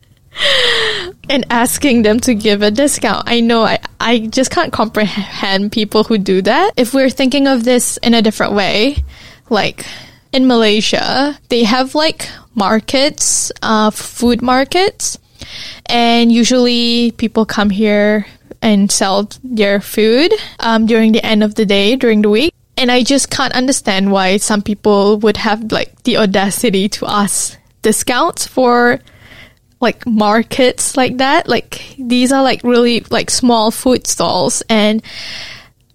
and 1.30 1.46
asking 1.48 2.02
them 2.02 2.18
to 2.18 2.34
give 2.34 2.60
a 2.60 2.70
discount. 2.70 3.22
I 3.28 3.38
know 3.38 3.62
I, 3.62 3.78
I 4.00 4.18
just 4.18 4.50
can't 4.50 4.72
comprehend 4.72 5.70
people 5.70 6.02
who 6.02 6.18
do 6.18 6.42
that. 6.42 6.72
If 6.76 6.92
we're 6.92 7.08
thinking 7.08 7.46
of 7.46 7.62
this 7.62 7.98
in 7.98 8.14
a 8.14 8.22
different 8.22 8.52
way, 8.52 9.04
like 9.48 9.86
in 10.32 10.48
Malaysia, 10.48 11.38
they 11.50 11.62
have 11.62 11.94
like 11.94 12.28
markets, 12.56 13.52
uh, 13.62 13.90
food 13.90 14.42
markets 14.42 15.18
and 15.86 16.32
usually 16.32 17.12
people 17.12 17.44
come 17.44 17.70
here 17.70 18.26
and 18.64 18.90
sell 18.90 19.28
their 19.44 19.78
food 19.78 20.32
um, 20.58 20.86
during 20.86 21.12
the 21.12 21.24
end 21.24 21.44
of 21.44 21.54
the 21.54 21.66
day, 21.66 21.96
during 21.96 22.22
the 22.22 22.30
week. 22.30 22.54
And 22.78 22.90
I 22.90 23.04
just 23.04 23.30
can't 23.30 23.54
understand 23.54 24.10
why 24.10 24.38
some 24.38 24.62
people 24.62 25.18
would 25.18 25.36
have 25.36 25.70
like 25.70 26.02
the 26.02 26.16
audacity 26.16 26.88
to 26.88 27.06
ask 27.06 27.58
discounts 27.82 28.46
for 28.46 29.00
like 29.80 30.06
markets 30.06 30.96
like 30.96 31.18
that. 31.18 31.46
Like 31.46 31.94
these 31.98 32.32
are 32.32 32.42
like 32.42 32.64
really 32.64 33.00
like 33.10 33.30
small 33.30 33.70
food 33.70 34.06
stalls 34.06 34.62
and 34.68 35.02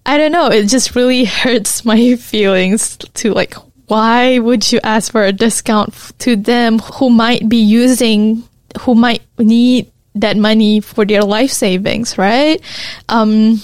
I 0.06 0.16
don't 0.16 0.32
know, 0.32 0.46
it 0.46 0.66
just 0.68 0.94
really 0.94 1.24
hurts 1.42 1.84
my 1.84 2.14
feelings 2.14 2.96
to 2.96 3.34
like 3.34 3.54
why 3.88 4.38
would 4.38 4.70
you 4.70 4.78
ask 4.84 5.10
for 5.10 5.24
a 5.24 5.32
discount 5.32 5.92
to 6.20 6.36
them 6.36 6.78
who 6.78 7.10
might 7.10 7.48
be 7.48 7.56
using 7.56 8.44
who 8.82 8.94
might 8.94 9.22
need 9.36 9.90
that 10.14 10.36
money 10.36 10.80
for 10.80 11.04
their 11.04 11.22
life 11.22 11.50
savings, 11.50 12.18
right? 12.18 12.60
Um, 13.08 13.60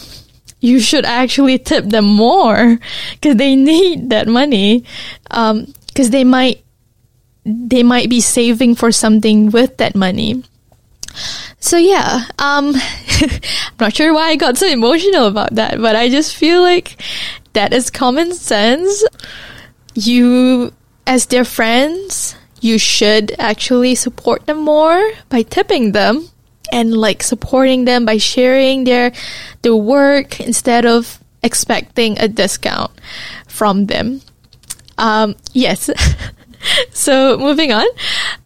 you 0.60 0.80
should 0.80 1.04
actually 1.04 1.58
tip 1.58 1.84
them 1.84 2.04
more 2.04 2.78
because 3.12 3.36
they 3.36 3.56
need 3.56 4.10
that 4.10 4.26
money. 4.26 4.84
Um, 5.30 5.72
because 5.88 6.10
they 6.10 6.24
might, 6.24 6.62
they 7.44 7.82
might 7.82 8.10
be 8.10 8.20
saving 8.20 8.74
for 8.74 8.92
something 8.92 9.50
with 9.50 9.78
that 9.78 9.94
money. 9.94 10.44
So 11.58 11.78
yeah, 11.78 12.26
um, 12.38 12.74
I'm 13.20 13.76
not 13.80 13.94
sure 13.94 14.12
why 14.12 14.28
I 14.28 14.36
got 14.36 14.58
so 14.58 14.66
emotional 14.66 15.26
about 15.26 15.54
that, 15.54 15.80
but 15.80 15.96
I 15.96 16.10
just 16.10 16.36
feel 16.36 16.60
like 16.60 17.00
that 17.54 17.72
is 17.72 17.88
common 17.88 18.34
sense. 18.34 19.04
You, 19.94 20.74
as 21.06 21.26
their 21.26 21.44
friends, 21.44 22.36
you 22.60 22.78
should 22.78 23.34
actually 23.38 23.94
support 23.94 24.44
them 24.46 24.58
more 24.58 25.12
by 25.30 25.42
tipping 25.42 25.92
them 25.92 26.28
and 26.72 26.96
like 26.96 27.22
supporting 27.22 27.84
them 27.84 28.04
by 28.04 28.16
sharing 28.16 28.84
their 28.84 29.12
their 29.62 29.76
work 29.76 30.40
instead 30.40 30.86
of 30.86 31.18
expecting 31.42 32.18
a 32.18 32.28
discount 32.28 32.90
from 33.46 33.86
them. 33.86 34.20
Um, 34.98 35.36
yes. 35.52 35.90
so 36.90 37.38
moving 37.38 37.72
on, 37.72 37.86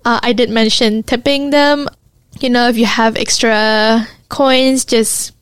uh, 0.05 0.21
I 0.23 0.33
did 0.33 0.51
mention 0.51 1.03
tipping 1.03 1.51
them. 1.51 1.89
You 2.41 2.51
know, 2.51 2.69
if 2.69 2.77
you 2.77 2.87
have 2.87 3.17
extra 3.17 4.07
coins, 4.29 4.85
just 4.85 5.33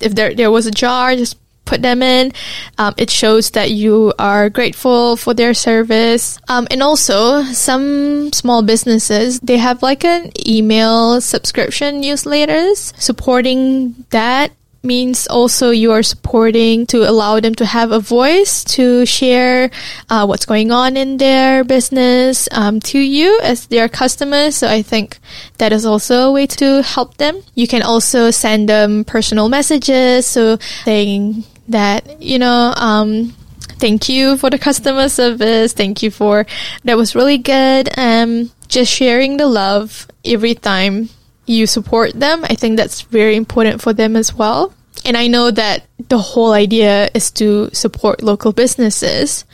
if 0.00 0.14
there 0.14 0.34
there 0.34 0.50
was 0.50 0.66
a 0.66 0.70
jar, 0.70 1.14
just 1.16 1.38
put 1.64 1.82
them 1.82 2.02
in. 2.02 2.32
Um, 2.78 2.94
it 2.96 3.10
shows 3.10 3.50
that 3.52 3.70
you 3.70 4.12
are 4.18 4.50
grateful 4.50 5.16
for 5.16 5.34
their 5.34 5.54
service. 5.54 6.38
Um, 6.48 6.66
and 6.70 6.82
also, 6.82 7.42
some 7.44 8.32
small 8.32 8.62
businesses, 8.62 9.40
they 9.40 9.58
have 9.58 9.82
like 9.82 10.04
an 10.04 10.30
email 10.46 11.20
subscription 11.20 12.02
newsletters. 12.02 12.92
Supporting 13.00 14.04
that 14.10 14.52
means 14.84 15.26
also 15.26 15.70
you 15.70 15.90
are 15.90 16.02
supporting 16.02 16.86
to 16.86 17.08
allow 17.08 17.40
them 17.40 17.54
to 17.56 17.64
have 17.64 17.90
a 17.90 17.98
voice 17.98 18.62
to 18.62 19.06
share 19.06 19.70
uh, 20.10 20.26
what's 20.26 20.44
going 20.44 20.70
on 20.70 20.96
in 20.96 21.16
their 21.16 21.64
business 21.64 22.48
um, 22.52 22.78
to 22.80 22.98
you 22.98 23.40
as 23.42 23.66
their 23.66 23.88
customers. 23.88 24.56
So 24.56 24.68
I 24.68 24.82
think 24.82 25.18
that 25.58 25.72
is 25.72 25.86
also 25.86 26.28
a 26.28 26.32
way 26.32 26.46
to 26.46 26.82
help 26.82 27.16
them. 27.16 27.42
You 27.54 27.66
can 27.66 27.82
also 27.82 28.30
send 28.30 28.68
them 28.68 29.04
personal 29.04 29.48
messages, 29.48 30.26
so 30.26 30.58
saying 30.84 31.44
that, 31.68 32.22
you 32.22 32.38
know, 32.38 32.72
um, 32.76 33.34
thank 33.78 34.08
you 34.08 34.36
for 34.36 34.50
the 34.50 34.58
customer 34.58 35.08
service. 35.08 35.72
Thank 35.72 36.02
you 36.02 36.10
for, 36.10 36.46
that 36.84 36.96
was 36.96 37.14
really 37.14 37.38
good. 37.38 37.88
Um, 37.96 38.50
just 38.68 38.92
sharing 38.92 39.36
the 39.36 39.46
love 39.46 40.06
every 40.24 40.54
time 40.54 41.08
you 41.46 41.66
support 41.66 42.12
them. 42.12 42.44
I 42.44 42.54
think 42.54 42.76
that's 42.76 43.02
very 43.02 43.36
important 43.36 43.82
for 43.82 43.92
them 43.92 44.16
as 44.16 44.34
well. 44.34 44.72
And 45.04 45.16
I 45.16 45.26
know 45.26 45.50
that 45.50 45.86
the 46.08 46.18
whole 46.18 46.52
idea 46.52 47.10
is 47.14 47.30
to 47.32 47.68
support 47.72 48.22
local 48.22 48.52
businesses, 48.52 49.44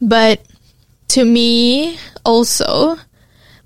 but 0.00 0.44
to 1.08 1.24
me 1.24 1.98
also, 2.24 2.96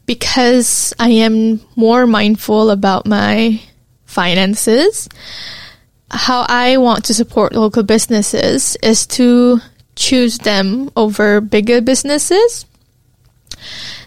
because 0.07 0.95
I 0.99 1.11
am 1.11 1.61
more 1.75 2.07
mindful 2.07 2.71
about 2.71 3.07
my 3.07 3.61
finances, 4.05 5.09
how 6.13 6.45
I 6.49 6.77
want 6.77 7.05
to 7.07 7.15
support 7.15 7.55
local 7.55 7.83
businesses 7.83 8.77
is 8.83 9.07
to 9.09 9.61
choose 9.97 10.39
them 10.39 10.91
over 10.95 11.41
bigger 11.41 11.81
businesses. 11.81 12.67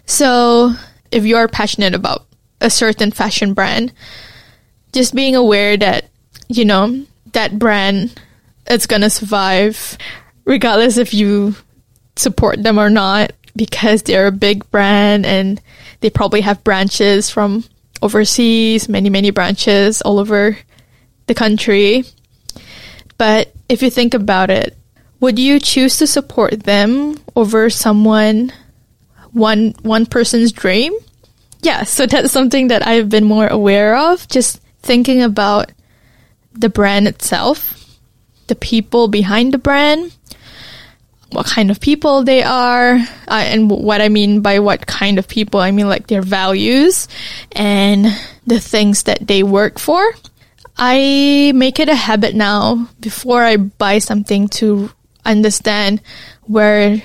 So 0.05 0.73
if 1.11 1.25
you're 1.25 1.47
passionate 1.47 1.95
about 1.95 2.25
a 2.61 2.69
certain 2.69 3.11
fashion 3.11 3.53
brand, 3.53 3.91
just 4.93 5.15
being 5.15 5.35
aware 5.35 5.77
that, 5.77 6.05
you 6.47 6.63
know, 6.63 7.05
that 7.33 7.57
brand 7.57 8.19
is 8.69 8.87
going 8.87 9.01
to 9.01 9.09
survive 9.09 9.97
regardless 10.45 10.97
if 10.97 11.13
you 11.13 11.55
support 12.15 12.61
them 12.61 12.77
or 12.77 12.89
not 12.89 13.33
because 13.55 14.03
they're 14.03 14.27
a 14.27 14.31
big 14.31 14.69
brand 14.69 15.25
and 15.25 15.61
they 16.01 16.09
probably 16.09 16.41
have 16.41 16.63
branches 16.63 17.29
from 17.29 17.63
overseas, 18.01 18.87
many, 18.87 19.09
many 19.09 19.31
branches 19.31 20.01
all 20.01 20.19
over 20.19 20.57
the 21.27 21.33
country. 21.33 22.03
But 23.17 23.53
if 23.69 23.81
you 23.81 23.89
think 23.89 24.13
about 24.13 24.49
it, 24.49 24.77
would 25.19 25.39
you 25.39 25.59
choose 25.59 25.97
to 25.97 26.07
support 26.07 26.63
them 26.63 27.17
over 27.35 27.69
someone 27.69 28.51
one 29.31 29.75
one 29.81 30.05
person's 30.05 30.51
dream? 30.51 30.93
Yeah, 31.61 31.83
so 31.83 32.05
that's 32.05 32.31
something 32.31 32.67
that 32.67 32.85
I've 32.85 33.09
been 33.09 33.25
more 33.25 33.47
aware 33.47 33.97
of 33.97 34.27
just 34.27 34.61
thinking 34.81 35.21
about 35.21 35.71
the 36.53 36.69
brand 36.69 37.07
itself, 37.07 37.97
the 38.47 38.55
people 38.55 39.07
behind 39.07 39.53
the 39.53 39.57
brand, 39.57 40.15
what 41.31 41.45
kind 41.45 41.71
of 41.71 41.81
people 41.81 42.23
they 42.23 42.43
are, 42.43 42.95
uh, 42.95 43.43
and 43.49 43.69
what 43.69 44.01
I 44.01 44.09
mean 44.09 44.41
by 44.41 44.59
what 44.59 44.85
kind 44.85 45.17
of 45.17 45.27
people, 45.27 45.59
I 45.59 45.71
mean 45.71 45.89
like 45.89 46.07
their 46.07 46.21
values 46.21 47.07
and 47.51 48.05
the 48.45 48.59
things 48.59 49.03
that 49.03 49.25
they 49.27 49.43
work 49.43 49.79
for. 49.79 50.13
I 50.77 51.53
make 51.55 51.79
it 51.79 51.89
a 51.89 51.95
habit 51.95 52.35
now 52.35 52.89
before 52.99 53.43
I 53.43 53.57
buy 53.57 53.99
something 53.99 54.49
to 54.59 54.91
understand 55.23 56.01
where 56.43 57.01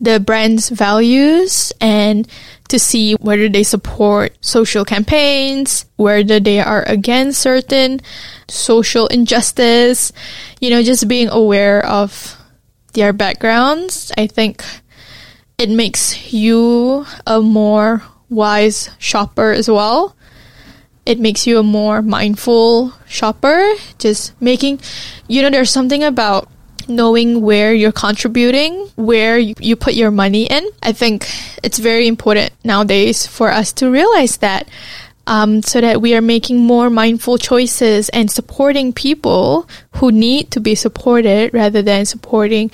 the 0.00 0.20
brand's 0.20 0.68
values 0.68 1.72
and 1.80 2.28
to 2.68 2.78
see 2.78 3.14
whether 3.14 3.48
they 3.48 3.62
support 3.62 4.36
social 4.40 4.84
campaigns, 4.84 5.86
whether 5.96 6.40
they 6.40 6.60
are 6.60 6.82
against 6.82 7.40
certain 7.40 8.00
social 8.48 9.06
injustice, 9.06 10.12
you 10.60 10.70
know, 10.70 10.82
just 10.82 11.08
being 11.08 11.28
aware 11.28 11.84
of 11.84 12.36
their 12.94 13.12
backgrounds. 13.12 14.10
I 14.16 14.26
think 14.26 14.64
it 15.58 15.70
makes 15.70 16.32
you 16.32 17.06
a 17.26 17.40
more 17.40 18.02
wise 18.28 18.90
shopper 18.98 19.52
as 19.52 19.70
well. 19.70 20.15
It 21.06 21.20
makes 21.20 21.46
you 21.46 21.58
a 21.58 21.62
more 21.62 22.02
mindful 22.02 22.92
shopper. 23.06 23.72
Just 23.98 24.40
making, 24.42 24.80
you 25.28 25.40
know, 25.40 25.50
there's 25.50 25.70
something 25.70 26.02
about 26.02 26.48
knowing 26.88 27.40
where 27.40 27.72
you're 27.72 27.92
contributing, 27.92 28.88
where 28.96 29.38
you, 29.38 29.54
you 29.60 29.76
put 29.76 29.94
your 29.94 30.10
money 30.10 30.46
in. 30.46 30.68
I 30.82 30.92
think 30.92 31.26
it's 31.62 31.78
very 31.78 32.06
important 32.06 32.52
nowadays 32.64 33.26
for 33.26 33.50
us 33.50 33.72
to 33.74 33.90
realize 33.90 34.38
that. 34.38 34.68
Um, 35.28 35.60
so 35.60 35.80
that 35.80 36.00
we 36.00 36.14
are 36.14 36.20
making 36.20 36.58
more 36.58 36.88
mindful 36.88 37.36
choices 37.36 38.08
and 38.10 38.30
supporting 38.30 38.92
people 38.92 39.68
who 39.94 40.12
need 40.12 40.52
to 40.52 40.60
be 40.60 40.76
supported 40.76 41.52
rather 41.52 41.82
than 41.82 42.06
supporting 42.06 42.70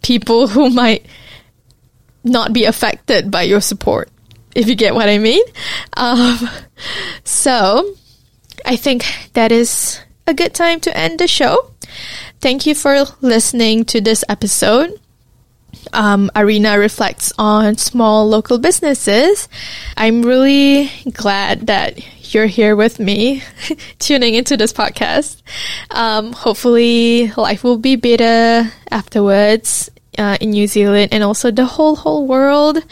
people 0.00 0.46
who 0.54 0.70
might 0.70 1.04
not 2.22 2.52
be 2.52 2.64
affected 2.64 3.30
by 3.30 3.42
your 3.42 3.60
support, 3.60 4.08
if 4.54 4.68
you 4.68 4.74
get 4.74 4.94
what 4.94 5.08
I 5.08 5.18
mean. 5.18 5.42
Um, 5.96 6.48
so 7.24 7.94
I 8.64 8.76
think 8.76 9.04
that 9.34 9.52
is 9.52 10.00
a 10.26 10.34
good 10.34 10.54
time 10.54 10.80
to 10.80 10.96
end 10.96 11.18
the 11.18 11.28
show. 11.28 11.70
Thank 12.40 12.66
you 12.66 12.74
for 12.74 13.04
listening 13.20 13.84
to 13.86 14.00
this 14.00 14.24
episode. 14.28 15.00
Um, 15.92 16.30
Arina 16.34 16.78
reflects 16.78 17.32
on 17.38 17.76
small 17.76 18.28
local 18.28 18.58
businesses. 18.58 19.48
I'm 19.96 20.22
really 20.22 20.90
glad 21.12 21.66
that 21.66 21.98
you're 22.34 22.46
here 22.46 22.74
with 22.74 22.98
me, 22.98 23.42
tuning 23.98 24.34
into 24.34 24.56
this 24.56 24.72
podcast. 24.72 25.42
Um, 25.90 26.32
hopefully, 26.32 27.32
life 27.36 27.64
will 27.64 27.78
be 27.78 27.96
better 27.96 28.70
afterwards 28.90 29.90
uh, 30.18 30.38
in 30.40 30.50
New 30.50 30.66
Zealand 30.66 31.12
and 31.12 31.22
also 31.22 31.50
the 31.50 31.66
whole 31.66 31.96
whole 31.96 32.26
world. 32.26 32.82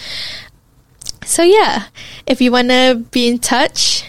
So 1.25 1.43
yeah, 1.43 1.85
if 2.27 2.41
you 2.41 2.53
wanna 2.53 2.97
be 3.11 3.29
in 3.29 3.39
touch, 3.39 4.05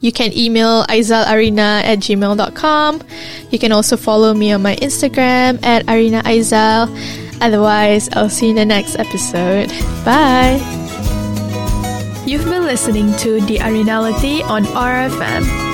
you 0.00 0.12
can 0.12 0.36
email 0.36 0.84
aizalarina 0.84 1.82
at 1.82 1.98
gmail.com. 2.00 3.02
You 3.50 3.58
can 3.58 3.72
also 3.72 3.96
follow 3.96 4.34
me 4.34 4.52
on 4.52 4.62
my 4.62 4.76
Instagram 4.76 5.64
at 5.64 5.88
Arina 5.88 6.22
Aizal. 6.24 6.92
Otherwise, 7.40 8.10
I'll 8.12 8.28
see 8.28 8.46
you 8.46 8.50
in 8.50 8.56
the 8.56 8.66
next 8.66 8.98
episode. 8.98 9.68
Bye! 10.04 10.60
You've 12.26 12.44
been 12.44 12.64
listening 12.64 13.14
to 13.18 13.40
The 13.42 13.58
Arinality 13.58 14.42
on 14.44 14.64
RFM. 14.64 15.73